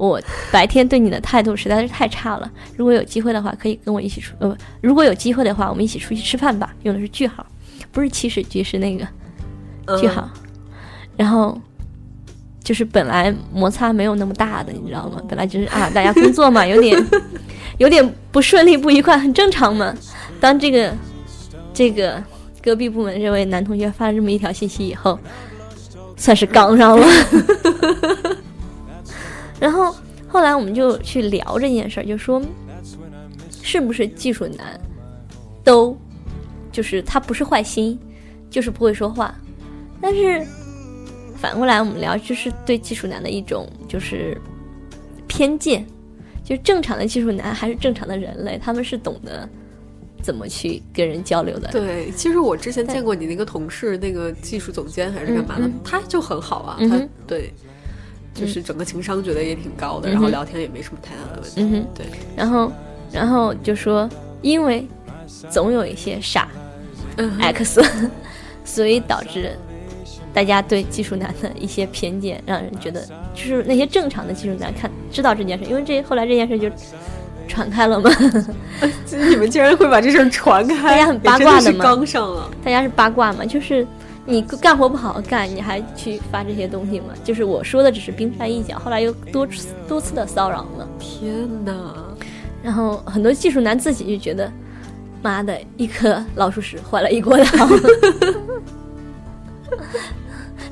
[0.00, 0.18] 我
[0.50, 7.44] 白天对你的态度实在是太差了，如果有机会的话，可以跟我一起出呃，如果有机会的话，我们一起出去吃饭吧。”用的是句号，
[7.92, 9.06] 不是起始句，是那个
[9.98, 10.26] 句号。
[11.18, 11.60] 然后
[12.64, 15.20] 就是本来摩擦没有那么大的，你知道吗？
[15.28, 17.06] 本来就是啊，大家工作嘛， 有点
[17.76, 19.94] 有点不顺利、不愉快，很正常嘛。
[20.40, 20.90] 当这个
[21.74, 22.24] 这个
[22.62, 25.18] 隔壁部门这位男同学发了这么一条信息以后，
[26.16, 27.06] 算是刚上了。
[29.60, 29.94] 然后
[30.26, 32.42] 后来我们就去聊这件事儿，就说
[33.62, 34.80] 是不是技术男
[35.62, 35.96] 都
[36.72, 37.96] 就是他不是坏心，
[38.48, 39.34] 就是不会说话，
[40.00, 40.44] 但是。
[41.36, 44.36] 反过来，我们聊就是对技术男的一种就是
[45.26, 45.86] 偏见，
[46.44, 49.48] 就正常的技术男还是正常的人类，他们是懂得
[50.20, 51.70] 怎么去跟人交流的。
[51.72, 57.50] 对，其实我之前见过你那个同事，那个技术总监还是干嘛的，他就很好啊，他对，
[58.34, 61.62] 就是整个情商觉得也挺高的，然后聊天也没什么太大的问题。
[61.62, 62.06] 嗯哼，对。
[62.36, 62.72] 然后，
[63.12, 64.08] 然后就说，
[64.42, 64.86] 因为
[65.50, 66.48] 总有一些傻
[67.40, 67.82] X，
[68.64, 69.50] 所以导致。
[70.32, 76.70] 大家对技术男的一些偏见，让人觉得就是那些正常的技术男看知道这件事，因为这后来这件事就
[77.48, 78.08] 传开了嘛。
[79.10, 80.76] 你们竟然会把这事传开？
[80.94, 81.82] 大家很八卦的吗。
[81.82, 83.44] 刚上了，大家是八卦嘛？
[83.44, 83.84] 就是
[84.26, 87.06] 你干活不好好干，你还去发这些东西吗？
[87.24, 89.48] 就是我说的只是冰山一角，后来又多
[89.88, 90.88] 多次的骚扰了。
[90.98, 91.72] 天哪！
[92.62, 94.52] 然后很多技术男自己就觉得，
[95.22, 97.68] 妈的一颗老鼠屎坏了一锅汤。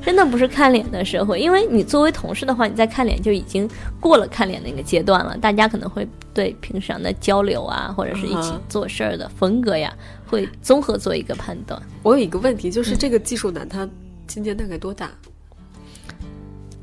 [0.01, 5.37] 真的不是看脸的社会，因为你作为同事的话，你在看脸就已经过了看脸那个阶段了。
[5.37, 9.93] 大家可能会对平常的交流啊，或者是一起做事儿的风格呀，
[10.29, 11.81] 会综合做一个判断。
[12.03, 13.89] 我有一个问题，就是这个技术男他
[14.27, 15.09] 今年大概多大？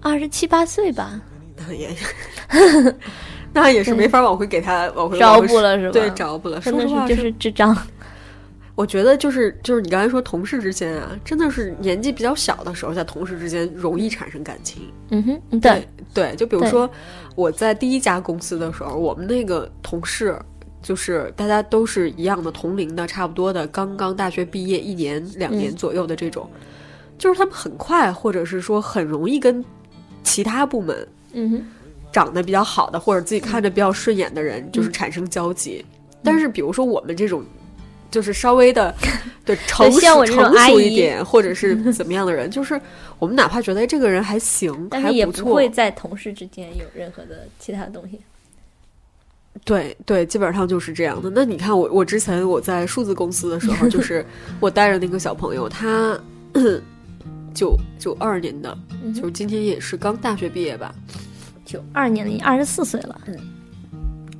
[0.00, 1.20] 二十七八岁吧。
[1.56, 1.96] 那也，
[3.52, 5.92] 那也是没法往回给他往回招不了是吧？
[5.92, 6.60] 对，招不了。
[6.60, 7.76] 说实话，就是智障。
[8.74, 14.82] 我觉得就是就是你刚才说同事之间啊，真的是年纪比较小的时候，在同事之间容易产生感情。
[15.08, 16.88] 嗯哼，对对，就比如说
[17.34, 20.38] 我在第一家公司的时候，我们那个同事
[20.86, 26.48] 就是大家都是一样的同龄的，差不多的，刚刚大学毕业一年两年左右的这种，
[27.18, 29.64] 就是他们很快或者是说很容易跟
[30.22, 31.66] 其他部门嗯哼。
[32.12, 35.84] 长得比较好的或者自己看着比较顺眼的人就是产生交集，
[36.22, 37.44] 但是比如说我们这种。
[38.08, 38.94] 就是稍微的，
[39.44, 42.80] 对成熟成熟一点，或者是怎么样的人，就是
[43.18, 48.18] 我们哪怕觉得这个人还行，但是也不会在同事之间有任何的其他东西。
[49.64, 51.30] 对对，基本上就是这样的。
[51.34, 54.24] 那你看，我我之前我在数字公司的时候，就 是
[54.60, 56.18] 我带着那个小朋友，他
[57.54, 58.76] 九九二年的，
[59.14, 60.94] 就是今天也是刚大学毕业吧，
[61.64, 63.38] 九二年的，二十四岁了，嗯，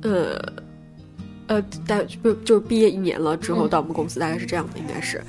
[0.01, 0.53] 呃。
[1.49, 5.23] 呃，大不就是毕业一年了之后到我们公司，大概是这样的，应该是。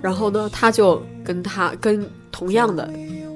[0.00, 2.90] 然后呢，他就跟他跟同样的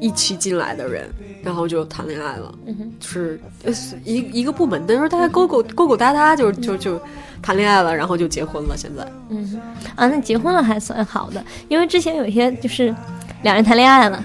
[0.04, 1.08] 一起进来的人，
[1.42, 2.54] 然后就谈恋爱了。
[2.66, 7.00] 嗯哼，就是一一个部门的时候，大家勾勾勾勾搭搭，就就就
[7.40, 8.76] 谈恋爱了，然后就结婚了。
[8.76, 9.58] 现在，嗯
[9.96, 12.94] 啊，那结婚了还算好的，因为之前有一些就是
[13.42, 14.22] 两人谈恋爱了，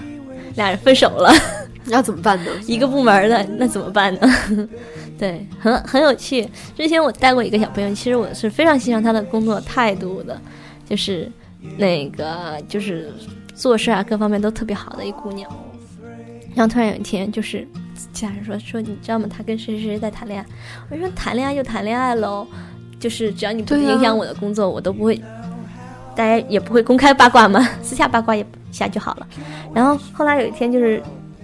[0.56, 1.32] 俩人分手了，
[1.86, 2.50] 那怎么办呢？
[2.66, 4.68] 一个部门的那怎么办呢？
[5.18, 6.46] 对，很很有趣。
[6.76, 10.38] 之前我带过一个小朋友，其实我是非常欣赏他的工作态度的，
[10.86, 11.30] 就是
[11.78, 13.10] 那个就是
[13.54, 15.50] 做事啊各方面都特别好的一姑娘。
[16.54, 17.66] 然后突然有一天，就是
[18.12, 19.26] 其他人说说你知道吗？
[19.28, 20.46] 他跟谁谁谁在谈恋爱。
[20.90, 22.46] 我说谈恋爱就谈恋爱喽，
[22.98, 25.20] 就是只要你不影响我的工作，我都不会，
[26.14, 29.26] 大家也不会公开八卦嘛，私下八卦一下就好了。
[29.74, 31.02] 然后后来有一天就是。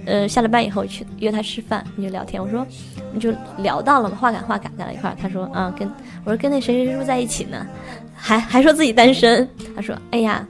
[0.08, 2.40] 呃，下了班以后去约他吃饭，你就聊天。
[2.40, 2.64] 我说，
[3.12, 5.16] 你就聊到了嘛，话赶话赶在了一块儿。
[5.20, 5.90] 他说，啊，跟
[6.22, 7.66] 我说跟那谁谁谁在一起呢？
[8.14, 9.48] 还还说自己单身。
[9.74, 10.46] 他说，哎呀，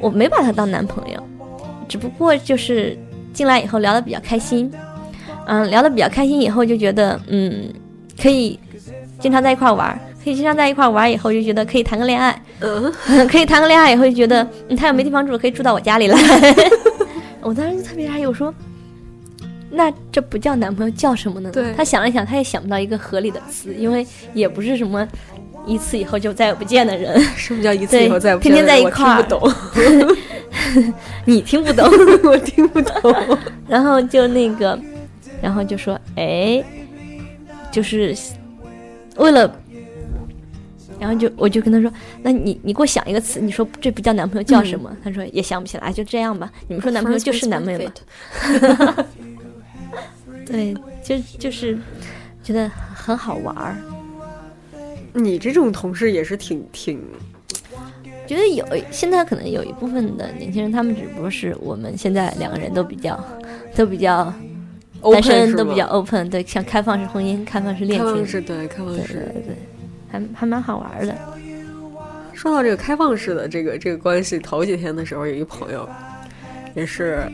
[0.00, 1.22] 我没把他当男朋友，
[1.88, 2.98] 只不过就是
[3.34, 4.72] 进来以后聊得比较开心，
[5.46, 7.68] 嗯，聊得比较开心以后就觉得，嗯，
[8.20, 8.58] 可以
[9.20, 12.90] 经常在一块玩，可以经常在一块玩以后就觉得可以谈个恋爱，嗯，
[13.28, 14.46] 可以谈个恋爱以后就觉得，
[14.78, 16.16] 他要没地方住，可以住到我家里来。
[17.42, 18.52] 我当时就特别诧异，我说
[19.70, 25.06] ：“那这不叫男朋友，叫什么呢？”对，他想了想，他也想不到一个合理的词，因为也不是什么
[25.66, 27.20] 一次以后就再也不见的人。
[27.36, 29.22] 什么叫一次以后再也不见天天在一块儿？
[29.22, 29.52] 不懂。
[31.24, 31.86] 你听不懂，
[32.24, 33.38] 我听不懂。
[33.68, 34.78] 然后就那个，
[35.42, 36.62] 然后就说，哎，
[37.72, 38.16] 就是
[39.16, 39.52] 为了，
[40.98, 44.94] 然后就我就跟他说，那你你给我想一个词，你说这不叫男朋友叫什么？
[45.02, 46.50] 他说也想不起来，就这样吧。
[46.68, 49.04] 你们说男朋友就是男朋友吗？
[50.46, 51.78] 对，就就是
[52.42, 53.76] 觉得很好玩儿。
[55.14, 57.00] 你这种同事也是挺挺，
[58.26, 63.24] 觉得有现在可能有一部分的年轻人，他们只不过是我们现在两个人都比较
[63.76, 64.34] 都比较
[65.00, 69.30] 单身都比较 open，对，像开放式婚姻、开放式恋情，开放式，对开放式。
[69.32, 69.56] 对对，
[70.10, 71.16] 还还蛮好玩的。
[72.32, 75.88] 说到这个开放式的这个这个关系，头几天的时候，有一个朋友
[76.74, 77.30] 也是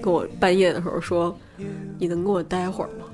[0.00, 1.36] 跟我半夜的时候说
[2.00, 3.04] ：“你能跟我待会儿吗？”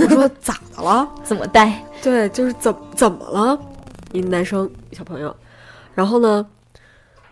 [0.00, 1.84] 我说：“咋的了？” 怎么带？
[2.02, 3.58] 对，就是怎怎么了？
[4.12, 5.34] 一男生小朋友，
[5.94, 6.46] 然后呢，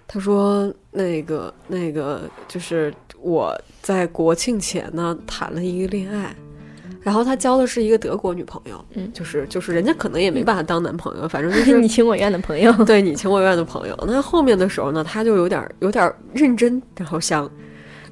[0.07, 6.37] 他说那个那个就是我在国庆前呢谈了一个恋爱，
[7.01, 12.71] 然后他交的是一个德国女朋友，嗯就是就是人家可能也没把他当男朋友，反正就 是你情我愿的朋友。
[12.85, 13.97] 对你情我愿的朋友。
[14.07, 17.51] 那后面的时候呢，他就有点有点认真，然后想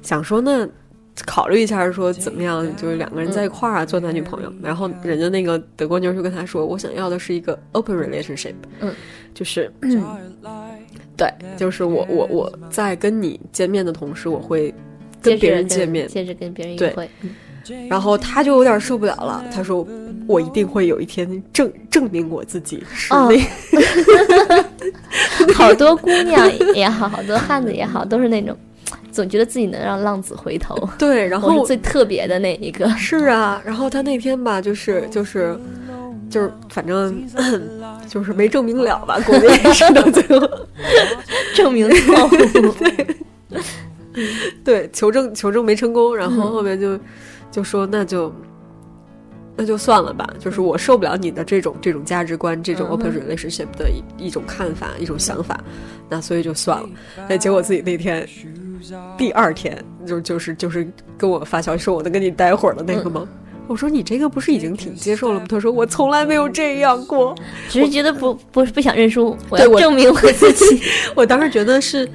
[0.01, 0.67] 想说那
[1.25, 4.51] 考虑一下，说怎么样，就是两个人在一块儿啊，做男女朋友。
[4.61, 8.93] 然后人家那个德国妞就跟他说，我想要的是一个 open relationship，嗯，
[9.33, 9.71] 就是。
[11.17, 14.69] 对，就是我我我在跟你见面的同时，我会
[15.21, 16.89] 跟别接着人见面，接着跟别人对。
[16.89, 17.09] 约会。
[17.21, 17.29] 嗯。
[17.89, 19.87] 然后他就有点受不了了，他说
[20.27, 23.31] ：“我一定会有一天证证明我自己是哦。
[25.47, 28.55] 那 好多姑娘也好，好多汉子也好，都是那种
[29.15, 30.75] 总觉得自己能让浪子回头。
[30.97, 32.89] 对，然后最特别的那一个。
[32.97, 35.57] 是啊，然后他那天吧，就是就是
[36.29, 37.25] 就是，反正
[38.09, 40.49] 就是没证明了吧，估计 是到最后，
[41.55, 42.75] 证明错误。
[44.63, 46.99] 对，求证求证没成功，然后后面就
[47.51, 48.33] 就说那就
[49.57, 55.61] 那就算了吧，就是我受不了你的这种这种价值观，这种嗯 open relationship 的一一种看法，一种想法，
[56.09, 56.89] 那所以就算了。
[57.29, 58.27] 哎，结果自己那天
[59.17, 63.27] 第二天就就是就是跟我发消息说我能跟你待会儿的那个吗？
[63.67, 65.45] 我说你这个不是已经挺接受了吗？
[65.49, 67.33] 他说我从来没有这样过。
[67.67, 70.83] 只是觉得不不不想认输，我要证明我自己。
[71.15, 72.07] 我当时觉得是，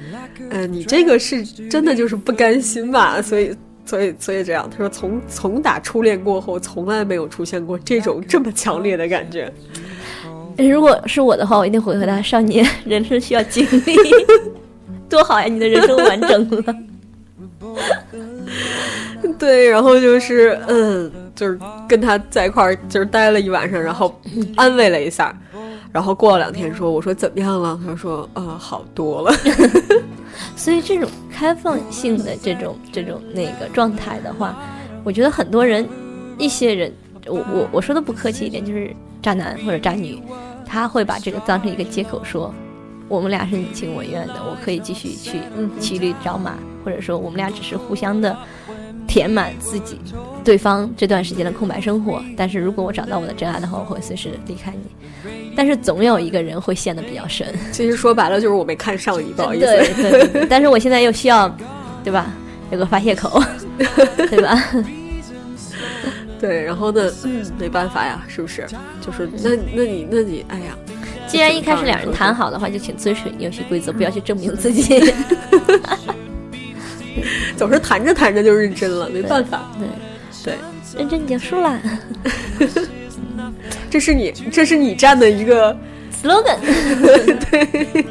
[0.49, 3.21] 呃，你这个是真的就是不甘心吧？
[3.21, 3.53] 所以，
[3.85, 4.69] 所以，所以这样。
[4.71, 9.51] 他说从从打初恋过后，从来没有出现过这种这么强烈的感觉。
[10.57, 13.95] 如果是我的话，我一定会回答：少年人生需要经历，
[15.11, 15.45] 多好呀！
[15.45, 16.75] 你的人生完整了。
[19.37, 24.19] 对，然后就是，嗯，就是跟他在一块儿，就是待了一晚上，然后
[24.55, 25.37] 安慰了一下，
[25.91, 27.79] 然后过了两天说，我说怎么样了？
[27.85, 29.31] 他说，呃，好多了。
[30.55, 34.55] 所以这种开放性的这种这种那个状态的话，
[35.03, 35.87] 我觉得很多人，
[36.37, 36.91] 一些人，
[37.27, 40.21] 我我我说的不客气一点，就是渣男或者渣女，
[40.65, 42.53] 他会把这个当成一个借口说。
[43.11, 45.41] 我们俩是你情我愿的，我可以继续去
[45.81, 48.35] 骑驴找马，或者说我们俩只是互相的
[49.05, 49.99] 填满自己
[50.45, 52.23] 对方这段时间的空白生活。
[52.37, 55.29] 但是如果我找到我的真爱的话，我会随时离开你。
[55.57, 57.45] 但是总有一个人会陷得比较深。
[57.73, 59.65] 其实说白了就是我没看上你，不好意思。
[59.65, 61.53] 对对对对，但是我现在又需要，
[62.05, 62.33] 对吧？
[62.71, 63.43] 有个发泄口，
[64.29, 64.57] 对吧？
[66.39, 68.65] 对，然后呢，嗯，没办法呀，是不是？
[69.01, 70.77] 就是那那你那你，哎呀，
[71.27, 75.13] 既然一开始两人谈好的话，就请遵守游戏规则，不要去证明自己。
[77.55, 79.71] 总是谈着谈着就认真了，没办法。
[79.77, 79.87] 对
[80.43, 80.55] 对，
[80.97, 81.79] 认真你就输了。
[83.89, 85.77] 这是你这是你站的一个
[86.23, 86.57] slogan，
[87.51, 88.05] 对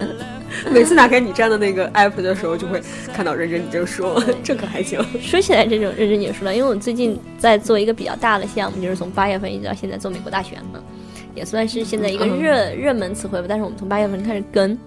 [0.70, 2.80] 每次打开你站的那个 app 的时候，就会
[3.14, 5.02] 看到认真你就说，这可还行。
[5.20, 10.80] 说起来这种认真结束了，因为我最近在做一个比较大的项目，就是从八月份一直到现在做美国大选嘛，
[11.34, 13.46] 也算是现在一个热、热门词汇吧。
[13.48, 14.78] 但是我们从八月份开始跟，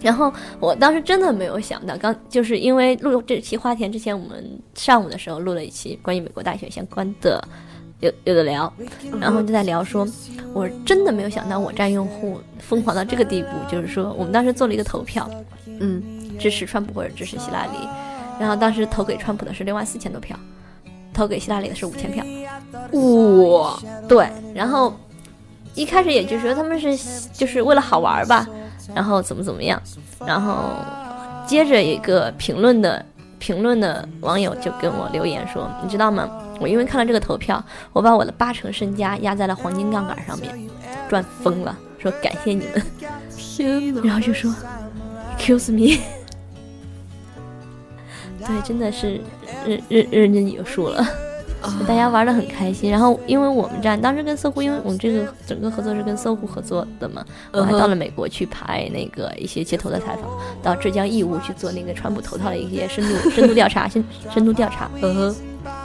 [0.00, 7.42] 然后我当时真的没有想到，刚就是因为录这期花田之前，我们上午的时候录了一期关于美国大选相关的。
[8.00, 8.72] 有有的聊，
[9.20, 10.04] 然后就在聊说，
[10.52, 15.30] 我真的没有想到我站用户疯狂到这个地步，就是说我们当时做了一个投票，
[15.78, 16.02] 嗯，
[16.36, 17.88] 支持川普或者支持希拉里，
[18.40, 20.36] 然后当时投给川普的是六万四千多票，
[21.14, 22.24] 投给希拉里的是五千票，
[22.98, 24.92] 哇，对，然后
[25.74, 28.46] 一开始也就是说他们是就是为了好玩吧，
[28.94, 29.80] 然后怎么怎么样，
[30.26, 30.74] 然后
[31.46, 33.04] 接着一个评论的
[33.38, 36.28] 评论的网友就跟我留言说，你知道吗？
[36.60, 40.54] 我因为看了这个投票，我把我的八成身家压在了黄金杠杆上面，
[41.08, 41.76] 赚疯了。
[41.98, 42.82] 说感谢你们，
[43.36, 44.02] 天哪！
[44.02, 44.52] 然后就说
[45.38, 46.00] ，excuse me，
[48.44, 49.20] 对，真的是
[49.64, 51.06] 认认认真有数了。
[51.62, 52.90] 啊大家玩的很开心。
[52.90, 60.24] 然后，因为我们站当时跟搜狐，因为我们这个整个合作是跟搜狐合作的嘛，我还到了美国去拍那个一些街头的采访，
[60.62, 65.36] 到浙江义乌去做那个川普头套的一些深度深度调查，深深度调查，嗯哼，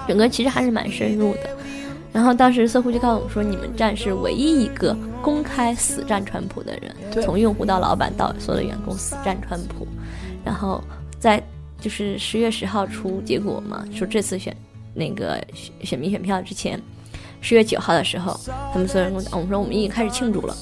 [0.07, 1.49] 整个其实还是蛮深入的。
[2.13, 9.87] 然后当时搜狐就告诉我们说，你们站是唯一一个公开死战川普的人，从用户到老板到所有的员工死战川普。
[10.43, 10.83] 然后
[11.19, 11.43] 在
[11.79, 14.55] 就是十月十号出结果嘛，说这次选
[14.97, 16.81] 那个选选民选票之前，
[17.39, 18.37] 十月九号的时候，
[18.73, 20.57] 他们所有人跟我讲，我们说我们已经开始庆祝了，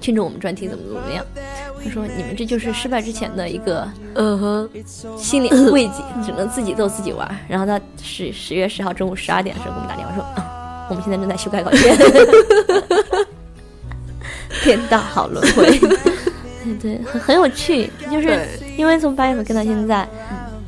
[0.00, 1.24] 庆祝我们专题怎么怎么样。
[1.82, 4.70] 他说你们这就是失败之前的一个嗯哼，
[5.16, 7.36] 心理慰藉， 只能自己逗自己玩儿。
[7.48, 11.96] 然后他十十月十号中午十二点的时候给我们打电话说，啊，我们现在正在修改稿件，
[14.62, 15.78] 天道好轮回。
[16.64, 18.44] 对 对，很很有趣，就是
[18.76, 20.06] 因为从八月份跟到现在，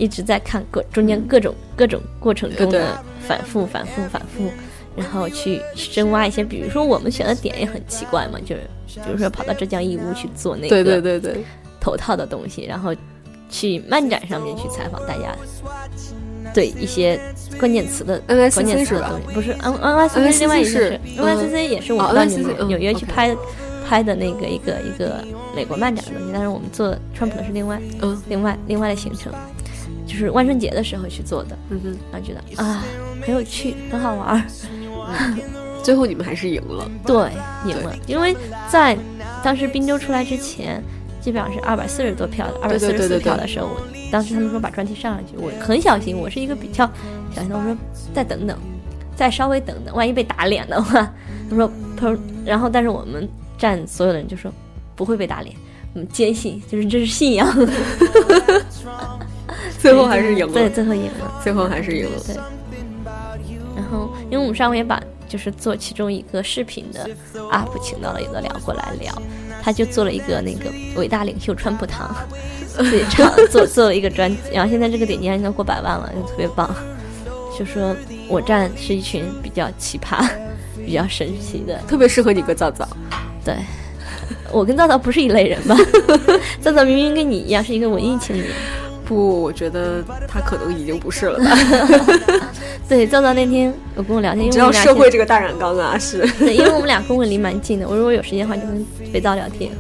[0.00, 4.50] 一直在看各中间各种各种过程中的反复、反复、反复，
[4.96, 8.62] 然后去深挖一些，比如说我们选的点也很奇怪嘛，就是
[9.04, 11.44] 比如说跑到浙江义乌去做那个对对对对，
[11.78, 12.94] 头套的东西，然后
[13.50, 15.36] 去漫展上面去采访大家，
[16.54, 17.20] 对一些
[17.58, 19.10] 关键词的关键词的是吧？
[19.10, 23.36] 东西，不是 N N Y C NYCC C 另外一个是 N Y C C 也是我哦们到纽嗯纽约去拍
[23.86, 25.24] 拍的那个一个一个
[25.54, 28.20] 美国漫展的东西，但是我们做川普的是另外嗯。
[28.28, 29.32] 另外另外的行程，
[30.10, 32.82] 就是万圣节的时候去做的，嗯哼，然后觉得啊
[33.22, 34.42] 很有趣，很好玩儿。
[35.84, 37.30] 最后你们还是赢了， 对，
[37.64, 38.36] 赢了，因为
[38.68, 38.98] 在
[39.42, 40.82] 当时滨州出来之前，
[41.20, 43.80] 基本上是二百四十多票的，二百四十四票的时候，我
[44.10, 46.84] 当时他们说把专题上上去，我很小心，我是一个比较
[47.34, 47.76] 小心的，我说
[48.12, 48.58] 再等等，
[49.14, 51.08] 再稍微等等，万一被打脸的话，
[51.48, 54.52] 他说他说，然后但是我们站所有的人就说
[54.96, 55.54] 不会被打脸，
[55.94, 57.48] 我们坚信，就是这是信仰，
[59.80, 61.40] 最后还是赢了对，最后赢了。
[61.42, 62.36] 最后还是赢了，对。
[63.76, 69.12] 然后，因为我们上回也把就是做其中一个视频的 UP 请到了一个聊过来聊，
[69.62, 72.14] 他就做了一个那个伟大领袖川普堂，
[72.68, 76.68] 自己唱做做了一个专辑，然后现在这个点击量应该过百万了，就特别棒。
[77.58, 77.96] 就说
[78.28, 80.28] 我站是一群比较奇葩、
[80.84, 82.86] 比较神奇的，特别适合你跟皂皂，
[83.44, 83.56] 对。
[84.52, 85.76] 我跟皂皂不是一类人吧？
[86.60, 88.46] 皂皂明明跟你一样是一个文艺青年，
[89.10, 91.50] 不，我觉得他可能已经不是了吧？
[92.88, 99.72] 对，皂皂那天我跟我聊天， 因为我们俩社会这个大染缸啊，是 对，因为我们俩公文离蛮近的，我如果有时间的话就跟肥皂聊天，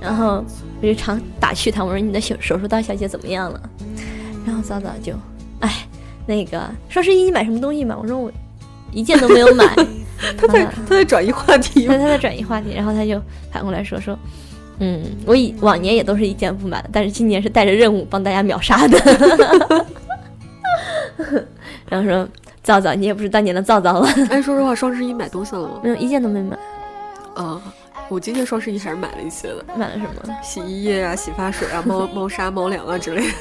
[0.00, 0.44] 然后
[0.82, 3.60] 我就常打趣他，我说你的手手术刀小姐怎么样了？
[4.44, 5.12] 然后早早就，
[5.60, 5.86] 哎，
[6.26, 7.96] 那个双十一你买什么东西嘛？
[8.02, 8.28] 我说我
[8.90, 9.64] 一件都没有买，
[10.36, 14.18] 他在啊他在转移话题他他在转移话题，然后他就反过来说说，
[14.80, 18.98] 嗯，我以往年也都是一件不买，但是今年是带着任务帮大家秒杀的。
[21.88, 22.28] 然后说
[22.62, 25.80] 皂皂，你也不是当年的皂皂了，哎，说实话，双十一买东西了吗？
[25.82, 26.56] 没有一件都没买，
[27.34, 27.60] 啊，
[28.08, 30.36] 我今年双十一还是买了一些的，买了什么？
[30.42, 33.34] 洗衣液啊、洗发水啊、猫 猫砂、猫粮啊之类的。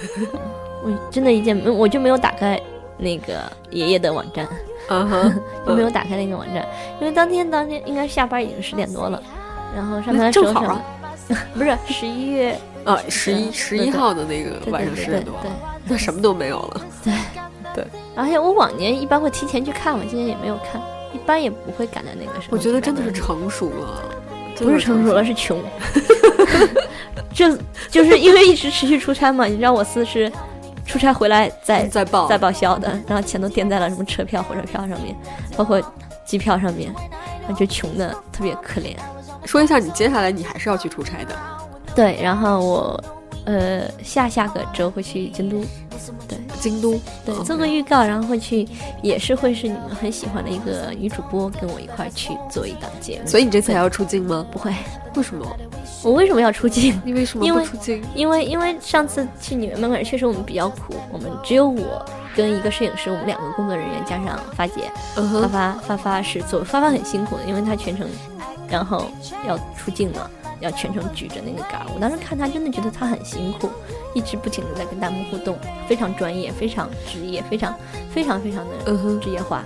[0.83, 2.59] 我真的一件没，我就没有打开
[2.97, 4.47] 那个爷爷的网站，
[4.87, 5.33] 啊哈，
[5.67, 6.65] 就没有打开那个网站，
[7.01, 9.21] 因为当天当天应该下班已经十点多了，
[9.75, 10.81] 然后上班的时候正好啊班，
[11.53, 15.51] 不是十一月啊，十一十一号的那个晚上十点多，对
[15.85, 16.81] 那什么都没有了。
[17.03, 17.13] 对
[17.75, 20.81] 对而且我往年一般会提前去看嘛，今年也没有看，
[21.13, 22.57] 一般也不会赶在那个时候。
[22.57, 24.03] 我觉得真的是成熟了，
[24.57, 25.61] 不是成熟了，是穷。
[27.33, 27.55] 就
[27.91, 30.31] 就是因为一直持续出差嘛，你知道我司是
[30.85, 35.15] 出差回来再再报再报销的，然后钱都垫在了什么车票、火车票上面，
[35.55, 35.79] 包括
[36.25, 36.91] 机票上面，
[37.41, 38.95] 然后就穷的特别可怜。
[39.45, 41.35] 说一下，你接下来你还是要去出差的。
[41.95, 43.03] 对，然后我
[43.45, 45.61] 呃下下个周会去京都，
[46.27, 48.67] 对京都，对，做个预告，然后会去，
[49.01, 53.27] 也是会是你们很喜欢的一个女主播跟我一块去做一档节目。
[53.27, 54.45] 所以你这次还要出镜吗？
[54.51, 54.73] 不会，
[55.15, 55.45] 为什么？
[56.03, 56.99] 我为什么要出镜？
[57.03, 58.03] 你为什么因为不出镜？
[58.13, 68.07] 因为因为上次去你们门口，确实我们比较苦，我们只有我跟一个摄影师，我们两个工作人员加上发姐，发发发发是做发发很辛苦的，因为他全程，
[68.69, 69.05] 然后
[69.47, 71.87] 要出镜了，要全程举着那个杆儿。
[71.95, 73.69] 我当时看他真的觉得他很辛苦，
[74.13, 75.57] 一直不停的在跟弹幕互动，
[75.87, 77.73] 非常专业，非常职业，非常
[78.13, 79.63] 非常非常的职业化。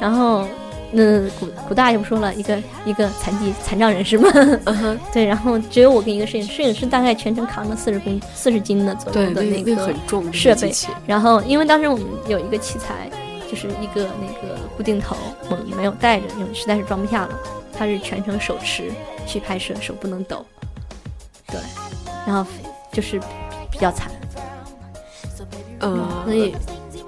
[0.00, 0.46] 然后
[0.92, 4.30] 那古古大爷不说了，一个一个残疾残障人士嘛，
[4.64, 9.94] 嗯哼， 对，然后只有我跟一个摄影师，摄影师大概全程扛着四十公四十斤的左，右的那那个
[10.32, 10.72] 设备。
[11.06, 13.10] 然后因为当时我们有一个器材，
[13.50, 15.16] 就是一个那个固定头，
[15.50, 17.36] 我们没有带着，因为实在是装不下了。
[17.76, 18.92] 他是全程手持
[19.26, 20.46] 去拍摄，手不能抖。
[21.48, 21.60] 对，
[22.24, 22.48] 然后
[22.92, 23.20] 就是
[23.72, 24.08] 比较惨。
[25.80, 26.54] 嗯，所以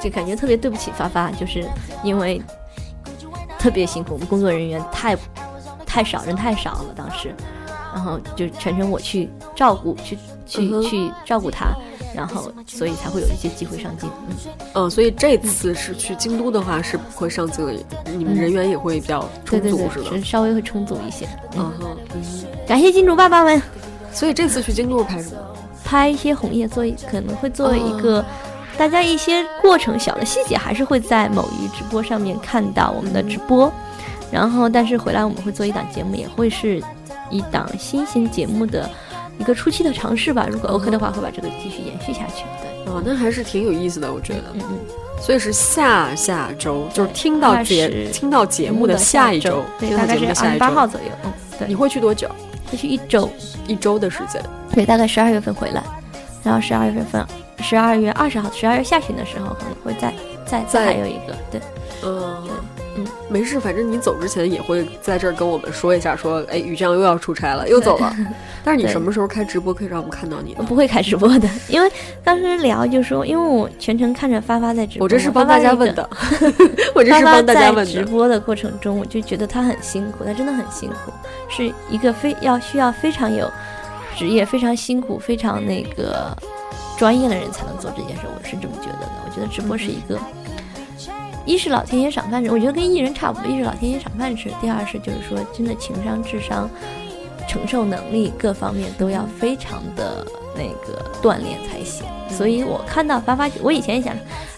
[0.01, 1.65] 就感觉特别对不起发发，就是
[2.03, 2.43] 因为
[3.57, 5.17] 特别辛苦，我们工作人员太
[5.87, 7.33] 太少，人太少了当时，
[7.95, 10.19] 然后就全程我去照顾，去
[10.51, 11.69] 去、嗯去照顾他，
[12.15, 14.11] 然后所以才会有一些机会上镜。
[14.29, 17.75] 嗯，嗯，所以这次是去京都的话是不会上镜的，
[18.17, 20.11] 你们人员也会比较充足，是吧？
[20.11, 21.27] 是稍微会充足一些。
[21.57, 21.97] 嗯嗯，哼，
[22.67, 23.63] 感谢金主爸爸们。
[24.13, 25.37] 所以这次去京都拍什么？
[25.85, 28.25] 拍一些红叶作为可能会作为一个、
[28.77, 33.73] 大家一些过程小的细节，还是会在某鱼直播上面看到我们的直播。
[34.33, 36.83] 然后，但是回来我们会做一档节目，也会是
[37.31, 38.89] 一档新型节目的
[39.41, 40.47] 一个初期的尝试吧。
[40.49, 42.45] 如果 OK 的话，会把这个继续延续下去。
[42.61, 44.45] 对，哦，那还是挺有意思的，我觉得。
[44.53, 44.79] 嗯嗯，
[45.19, 50.59] 所以是下下周，就是听到节听到节目的下一周，对，大概是二十。
[50.59, 51.07] 八号左右。
[51.25, 52.29] 嗯，对你，会去多久？
[52.71, 53.29] 会去一周，
[53.67, 54.41] 一周的时间。
[54.75, 55.83] 对，大概十二月份回来，
[56.45, 57.27] 然后十二月份，
[57.61, 60.15] 十二月二十号，十二月下旬的时候可能会再
[60.45, 61.61] 再再有一个，对，
[62.05, 62.50] 嗯嗯，
[63.31, 68.15] 没事，反正你走之前也会在这儿跟我们说一下，说，哎，雨酱又要出差了，又走了。
[68.65, 70.65] 但是你什么时候开直播可以让我们看到你呢？
[70.67, 71.91] 不会开直播的，因为
[72.25, 76.03] 当时聊就说，因为我全程看着发发在直播，我这是帮大家问的。
[76.03, 76.11] 的，
[76.95, 77.93] 我这是帮大家问的。
[77.93, 81.13] 直播的过程中，我就觉得他很辛苦，他真的很辛苦，
[81.49, 83.51] 是一个非要需要非常有
[84.17, 86.37] 职业、非常辛苦、非常那个
[86.99, 89.13] 专业的人才能做这件事，我是这么觉得的。
[89.25, 90.19] 我觉得直播是一个，
[91.47, 96.69] 一是老天爷赏饭吃，我觉得跟艺人差不多，一是老天爷赏饭吃，第二是就是说真的情商、智商、
[97.49, 102.07] 承受能力各方面都要非常的那个锻炼才行。
[102.29, 104.15] 所以我看到发发，我以前也想，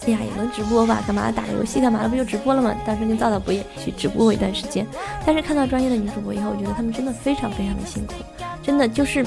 [0.07, 1.03] 哎呀，也能直播吧？
[1.07, 2.09] 干嘛打个游戏干嘛的？
[2.09, 2.74] 不就直播了吗？
[2.85, 4.87] 当时跟皂皂不也去直播过一段时间？
[5.24, 8.12] 但是看到专业的女主播以后，我觉得她们真的非常非常的辛苦，
[8.62, 9.24] 真的就是，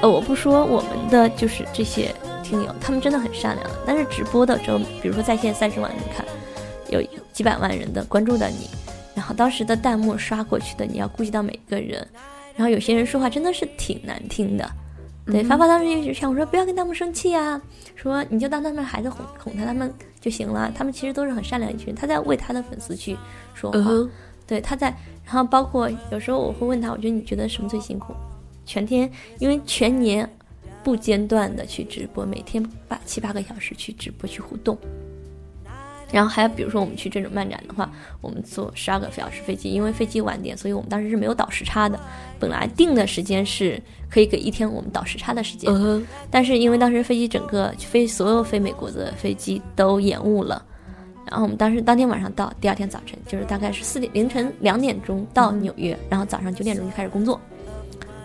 [0.00, 2.14] 呃，我不说我们的就是这些
[2.48, 6.24] 听友，他们真的很善良，但是直播的时候，比如说在线三十万人看，
[6.90, 8.70] 有几百万人的关注的你，
[9.16, 12.06] 然后当时的弹幕刷过去的，你要顾及到每一个人，
[12.54, 14.70] 然后有些人说话真的是挺难听的。
[15.26, 17.60] 对，发发当时就想我说不要跟弹幕生气啊，
[17.96, 23.16] 说你就当他们孩子哄哄他他们就行了，他们其实都是很善良一群人，他在为他的粉丝去
[23.52, 23.78] 说话，
[24.46, 24.94] 对，他在，
[25.24, 28.14] 然后包括有时候我会问他，我觉得你觉得什么最辛苦？
[28.64, 30.28] 全天，因为全年
[30.86, 34.78] 不间断的去直播，每天八七八个小时去直播去互动。
[36.12, 41.98] 然后还有比如说我们去这种漫展的话，我们坐十二个小时飞机，因为飞机晚点，所以我们当时是没有倒时差的。
[42.38, 45.68] 本来定的时间是可以给一天我们倒时差的时间，
[46.30, 50.64] 但是因为当时飞机整个飞所有飞美国的飞机都延误了，
[51.28, 57.40] 然后我们当时当天晚上到，第二天早晨就是大概是四点凌晨两点钟到纽约，然后早上九点钟就开始工作，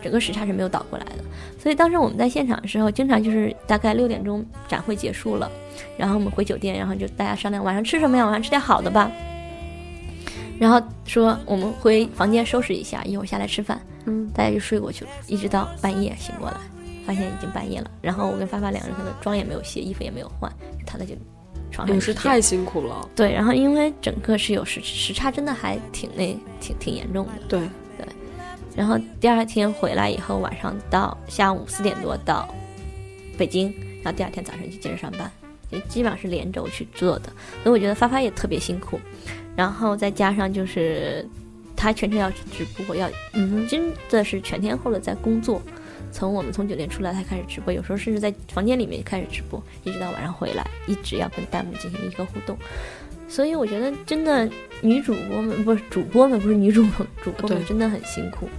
[0.01, 1.23] 整个时差是没有倒过来的。
[1.59, 5.51] 所以当时我们在现场的时候，经常就是大概六点钟展会结束了，
[5.97, 8.23] 然后我们回酒店，然后就大家商量晚上吃什么呀？
[8.23, 9.11] 晚上吃点好的吧。
[10.59, 13.81] 然后说我们回房间收拾一下，一会儿下来吃饭。
[14.05, 16.57] 嗯，大家就睡过去了，一直到半夜醒过来，
[17.05, 17.89] 发现已经半夜了。
[18.01, 21.15] 然后我跟发发两个人可能妆也没有卸，衣服也没有换，就躺在就
[21.71, 23.07] 床上也就是太辛苦了。
[23.15, 23.31] 对。
[23.31, 27.31] 然后因为整个是有时时差，真的还挺那挺挺严重的。
[27.47, 27.61] 对，
[28.75, 32.47] 然后第二天回来以后，晚上到下午四点多到
[33.37, 35.29] 北京，然后第二天早上就接着上班，
[35.69, 37.31] 就基本上是连轴去做的。
[37.63, 38.99] 所以我觉得发发也特别辛苦，
[39.55, 41.27] 然后再加上就是
[41.75, 45.61] 他全程要去直播，要嗯真的是全天候的在工作。
[46.13, 52.57] 从我们从酒店出来，他开始直播，有时候甚至在房间里面开始直播，一直到晚上回来，一直要跟弹幕进行一个互动。
[53.31, 54.47] 所以我觉得真的
[54.81, 58.49] 女主播们不是主播们，不是女主播，主播们真的很辛苦。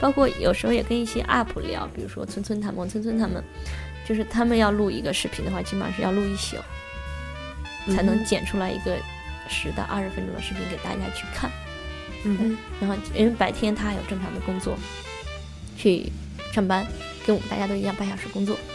[0.00, 3.42] 包括有时候也跟一些 UP 聊，比如说村村他们、村村他们，
[4.08, 6.56] 就是他们要录一个视频的话，基本上是要录一宿，
[7.92, 8.96] 才能嗯剪出来一个
[9.48, 11.50] 十到二十分钟的视频给大家去看。
[12.22, 14.78] 嗯然后因为白天他还有正常的工作，
[15.76, 16.12] 去
[16.52, 16.86] 上班，
[17.26, 18.69] 跟我们大家都一样半小时工作，然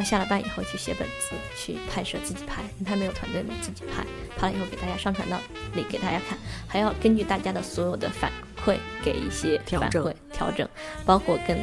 [0.00, 4.04] 后下了班以后去写本子，去拍摄自己拍，因为他没有团队嘛，自己拍，
[4.36, 5.38] 拍了以后给大家上传到
[5.74, 8.30] 里给大家看，还要根据大家的所有的反
[8.64, 10.68] 馈给一些调整反馈调整，
[11.04, 11.58] 包括跟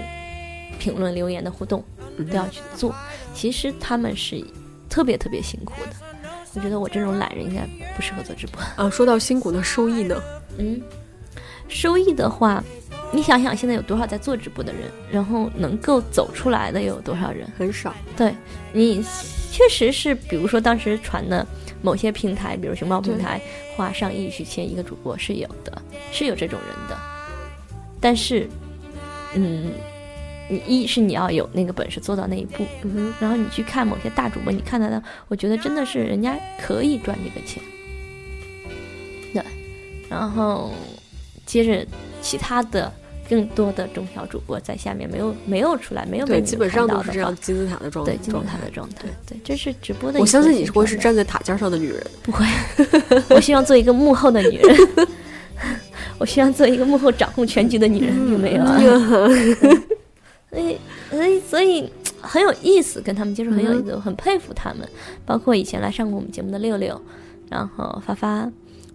[0.78, 1.84] 评论留言的互动
[2.18, 2.94] 嗯都要去做。
[3.34, 4.46] 其实他们是
[4.90, 5.92] 特别特别辛苦的，
[6.54, 7.62] 我觉得我这种懒人应该
[7.96, 8.62] 不适合做直播。
[8.76, 10.22] 啊，说到辛苦的收益呢，
[10.58, 10.82] 嗯，
[11.68, 12.64] 收益的话，
[13.12, 17.48] 你想想现在有多少在做直播的人，然后能够走出来的又有多少人？
[17.58, 17.96] 很少。
[18.16, 18.34] 对
[18.74, 19.02] 你
[19.52, 21.46] 确实是，比如说当时传的
[21.82, 23.42] 某些平台，比如熊猫平台，
[23.76, 25.82] 花上亿去签一个主播是有的，
[26.12, 26.98] 是有这种人的。
[28.00, 28.48] 但是，
[29.34, 29.72] 嗯，
[30.50, 37.64] 你一是你要有那个本事做到那一步，嗯，然后你去看某些大主播，你看到的，我觉得真的是人家可以赚这个钱。
[39.34, 39.42] 对，
[40.10, 40.72] 然后
[41.46, 41.88] 接着
[42.28, 42.92] 其他的
[43.30, 48.40] 更多的中小主播在下面没有没有出来，没有被基本上都是这样金字塔的状对金字。
[48.46, 49.06] 塔的状态。
[49.26, 52.06] 对，这是直播的我相信你会是站在塔尖上的女人。
[52.24, 52.46] 不会，
[53.34, 55.08] 我希望做一个幕后的女人，
[56.20, 58.78] 我希望做一个幕后掌控全局的女人，有没有 啊？
[60.50, 60.78] 所以，
[61.10, 61.90] 所以，所以
[62.22, 64.88] 很有意思，跟他们接触很有意思，我很佩服他们。
[65.26, 67.00] 包括以前来上过我们节目的六六，
[67.50, 68.50] 然后发发，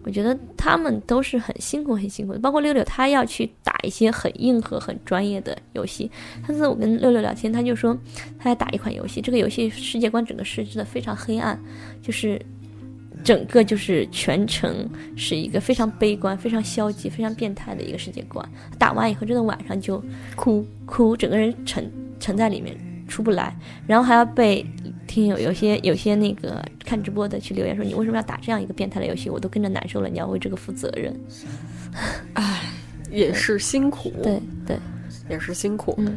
[0.04, 2.38] 我觉得他们都是很辛苦、很辛苦的。
[2.38, 6.10] 包括六六，他要去打一些很硬核、很专业的游戏。
[6.46, 7.96] 上次我跟六六聊天，他就说
[8.38, 11.58] 他在打一款游戏，这个游戏世界观整个设置的非常黑暗，
[12.02, 12.40] 就是
[13.22, 18.46] 整个就是全程是一个非常悲观、非常消极、非常变态的一个世界观。
[18.78, 20.02] 打完以后，真的晚上就
[20.34, 22.76] 哭哭，整个人沉沉在里面
[23.06, 24.66] 出不来，然后还要被
[25.12, 29.28] 听友有些有些那个看直播的去留言说你为什么要打这样一个变态的游戏？
[29.28, 31.14] 我都跟着难受了，你要为这个负责任。
[33.10, 34.78] 也是辛苦，对对，
[35.28, 35.94] 也是辛苦。
[35.98, 36.16] 嗯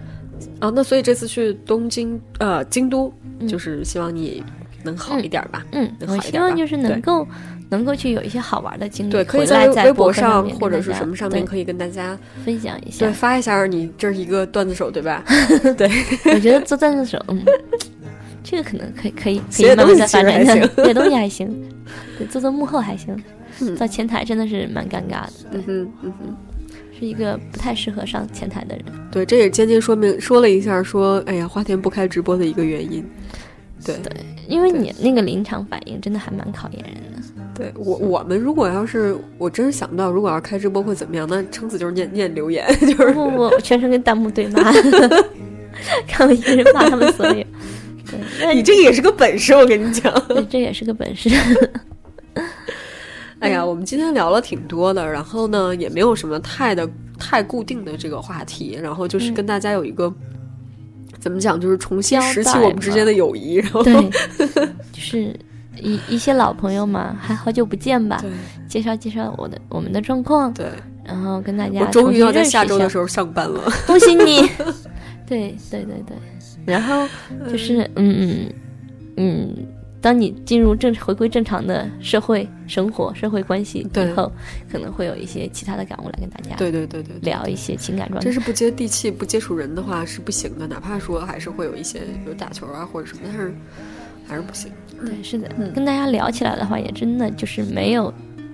[0.62, 4.42] 啊，那所以这次去东京，呃，京都，嗯就是希望你
[4.84, 5.66] 能好一点吧。
[5.74, 7.28] 嗯，能我好一点吧希望就是能够
[7.70, 13.12] 能够去有一些好玩的经历，对，可以在微博上或者是什么上面可以跟大家分享一下对。
[13.14, 15.22] 发一下你这是一个段子手对吧？
[15.76, 15.90] 对，
[16.34, 17.44] 我觉得做段子手，嗯，
[18.46, 21.54] 这个可能可以可以可以慢慢东西其实还的发展下去行， 写东西还行，
[22.18, 23.14] 对，做做幕后还行，
[23.60, 26.36] 嗯到前台真的是蛮尴尬的，对嗯，哼，嗯哼。
[26.98, 28.86] 是一个不太适合上前台的人。
[29.12, 33.06] 对，这也间接说明说了一下说，哎呀，花田不开直播的一个原因。
[33.84, 34.10] 对，对，
[34.48, 37.22] 因为你那个临场反应真的还蛮考验人的。
[37.54, 41.28] 对我我们如果要是我真是想不到，如果要是开直播会怎么样？
[41.30, 44.72] 那撑死就是念念留言， 就是不不不，全程跟弹幕对骂，
[46.08, 47.44] 看我一个人骂他们所有。
[48.10, 50.14] 对，你这个也是个本事，我跟你讲。
[50.28, 51.30] 对这也是个本事。
[53.40, 56.90] 哎呀，我们今天聊了挺多的，然后呢，也没有什么太的
[57.20, 60.12] 太固定的这个话题，然后就是嗯跟大家有一个、
[61.20, 63.94] 怎么讲，就是重新拾起我们之间的友谊，然后对，
[64.92, 65.38] 就是
[65.80, 68.24] 一一些老朋友嘛，还好久不见吧？
[68.68, 70.66] 介绍介绍我的我们的状况，对，
[71.04, 73.62] 然后跟大家我终于要在下周的，时候上班了。
[73.86, 74.50] 恭喜你！
[75.26, 76.18] 对对对对，
[76.66, 77.08] 然后
[77.50, 78.54] 就是嗯嗯
[79.18, 79.56] 嗯，
[80.02, 84.32] 当你进入正回归正常的社会生活、社会关系对以后，
[84.72, 87.32] 可能会有一些其他的感悟来跟大家对对对对对。
[87.32, 88.34] 聊一些情感状态真。
[88.34, 93.54] 是不接地气、不接触人的话是不行的，哪怕说还是会有一些比如打球啊或者什么，但是
[94.28, 94.72] 还是不行。
[95.04, 98.14] 对，是的，嗯跟大家聊起来的话，也真的就是没有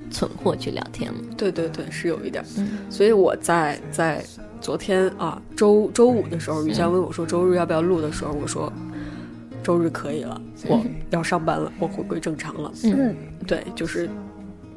[0.09, 1.19] 存货去聊天了。
[1.37, 2.47] 对对对，是有一点儿。
[2.57, 4.23] 嗯所以我在在
[4.61, 8.71] 昨天啊周周五的时候，于江问我说周日要不要录的时候，我说
[9.63, 12.71] 周日可以了，我要上班了，我回归正常了。
[12.83, 13.15] 嗯，
[13.47, 14.07] 对，就是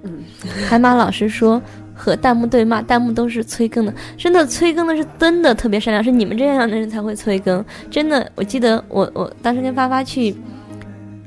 [0.03, 0.25] 嗯
[0.67, 1.61] 海马老师说
[1.95, 7.65] 和弹幕对骂，弹幕都是催更的，真的催更的是真的特别善良，是你们这样的人才会催更。
[7.91, 10.35] 真的，我记得我我当时跟发发去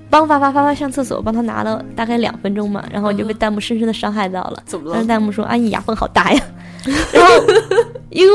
[0.09, 4.63] 帮发发发发上厕所，帮他拿了大概两分钟嘛，然后我就被弹幕深深的伤害到了。
[4.65, 4.93] 怎么了？
[4.93, 6.41] 当时弹幕说：“阿姨牙缝好大呀。”
[7.13, 7.43] 然后
[8.09, 8.33] 因为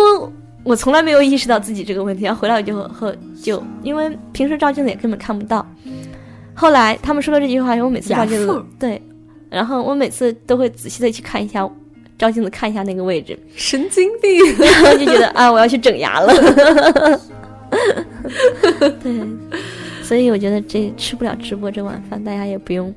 [0.65, 5.67] 我从来没有意识到自己这个问题，然后回来我就和就因为平时照镜子也根本看不到。
[6.55, 9.01] 后来他们说了这句话，我每次照镜子对，
[9.49, 11.69] 然后我每次都会仔细的去看一下
[12.19, 14.39] 照镜子，看一下那个位置，神经病！
[14.61, 16.33] 然后就觉得啊，我要去整牙了。
[19.03, 19.21] 对，
[20.03, 22.95] 所以我觉得这吃不了直播这碗饭，大家也不用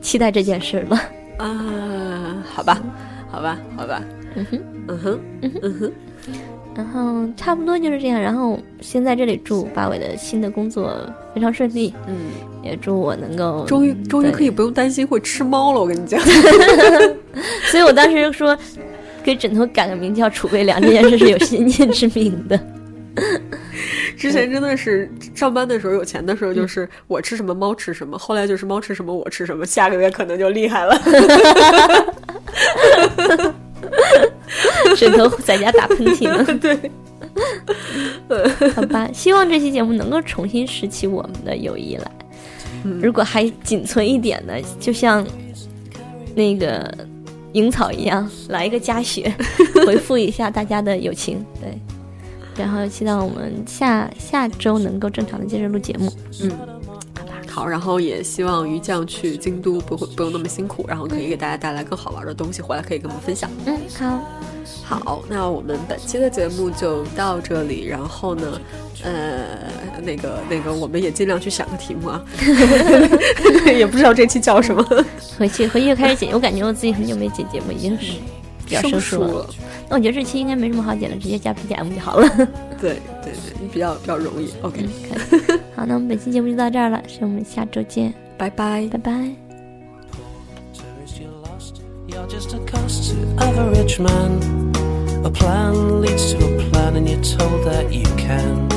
[0.00, 1.00] 期待这件事了。
[1.36, 2.82] 啊，好吧，
[3.30, 4.02] 好吧，好吧，
[4.36, 4.60] 嗯哼。
[4.88, 5.20] 嗯哼，
[5.62, 5.92] 嗯哼，
[6.76, 8.20] 然后差不多就是这样。
[8.20, 10.96] 然后先在这里祝八尾的新的工作
[11.34, 12.14] 非常顺利，嗯，
[12.62, 16.20] 也祝我能够终于终于可以不用担心会吃猫了，我跟你讲。
[17.66, 18.56] 所以我当时说，
[19.24, 22.60] 给枕头改个名叫储备粮这件事是有先见之明的。
[24.16, 30.98] 之前真的是上班的时候有钱的时候，就是我吃什么猫吃什么，后来就是猫吃什么我吃什么，下个月可能就厉害了。
[34.96, 36.44] 枕头在家打喷嚏呢。
[38.28, 42.10] 对，好吧，希望这期节目能够重新拾起我们的友谊来。
[42.84, 45.26] 嗯如果还仅存一点的，就像
[46.34, 46.92] 那个
[47.52, 49.34] 萤草一样，来一个加血，
[49.86, 51.44] 回复一下大家的友情。
[51.60, 51.76] 对，
[52.56, 56.12] 然后期待我们下下周能够正常的接着录节目。
[56.42, 56.50] 嗯，
[57.56, 63.50] 好然后也希望鱼酱去京都不会不用那么辛苦，然后可以给大家带来更好玩的东西回来，可以跟我们分享。
[63.64, 63.80] 嗯，
[64.84, 67.86] 好，好，那我们本期的节目就到这里。
[67.86, 68.60] 然后呢，
[69.02, 72.22] 呃，那个那个，我们也尽量去想个题目啊，
[73.74, 74.86] 也不知道这期叫什么。
[75.38, 78.12] 回去回去就开始剪，我感觉我自己很久没剪节目，已经是
[78.66, 79.48] 比较生疏疏了。
[79.88, 82.28] 那我觉得这期应该没什么好剪的，直接加 BGM 就好了。
[82.80, 84.52] 对对对，比较比较容易。
[84.62, 88.88] OK，嗯可以好，那我们本期节目就到这儿了，是我们下周见，拜拜。
[88.90, 89.12] 拜拜。
[92.08, 94.40] You're just a cost to other rich man.
[95.24, 98.68] A plan leads to a plan, and you're told that you can.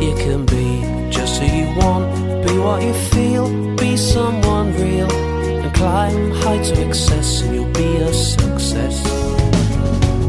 [0.00, 2.12] You can be just who you want,
[2.46, 8.12] be what you feel, be someone real, and climb of excess, and you'll be a
[8.12, 9.02] success.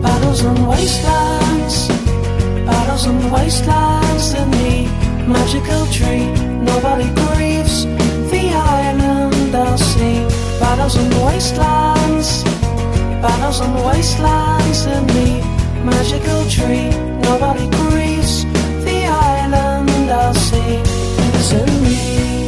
[0.02, 1.88] Battles and wastelands,
[2.66, 4.88] battles and wastelands in the
[5.28, 6.26] magical tree.
[6.72, 7.86] Nobody grieves
[8.32, 10.20] the island I'll see.
[10.60, 12.44] Battles and wastelands,
[13.22, 15.30] battles and wastelands in the
[15.84, 16.90] magical tree.
[17.22, 18.44] Nobody grieves
[18.86, 20.82] the island I'll see.
[21.38, 22.47] It's in me.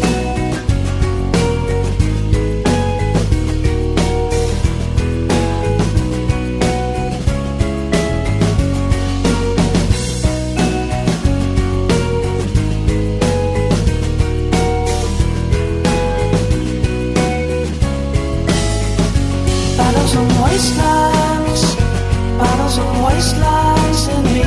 [22.70, 24.44] Battles and wastelands in me,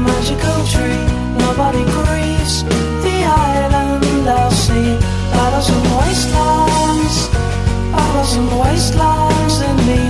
[0.00, 1.04] magical tree.
[1.38, 2.62] Nobody grieves
[3.04, 4.96] the island I'll see.
[5.32, 7.28] Battles and wastelands,
[7.92, 10.00] battles and wastelands in me,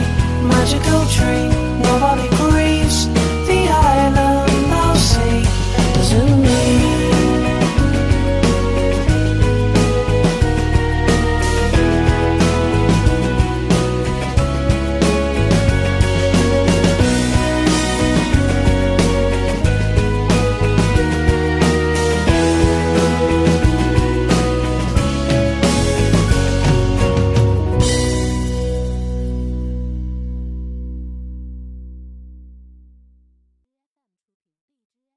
[0.46, 1.48] magical tree.
[1.82, 3.17] Nobody grieves.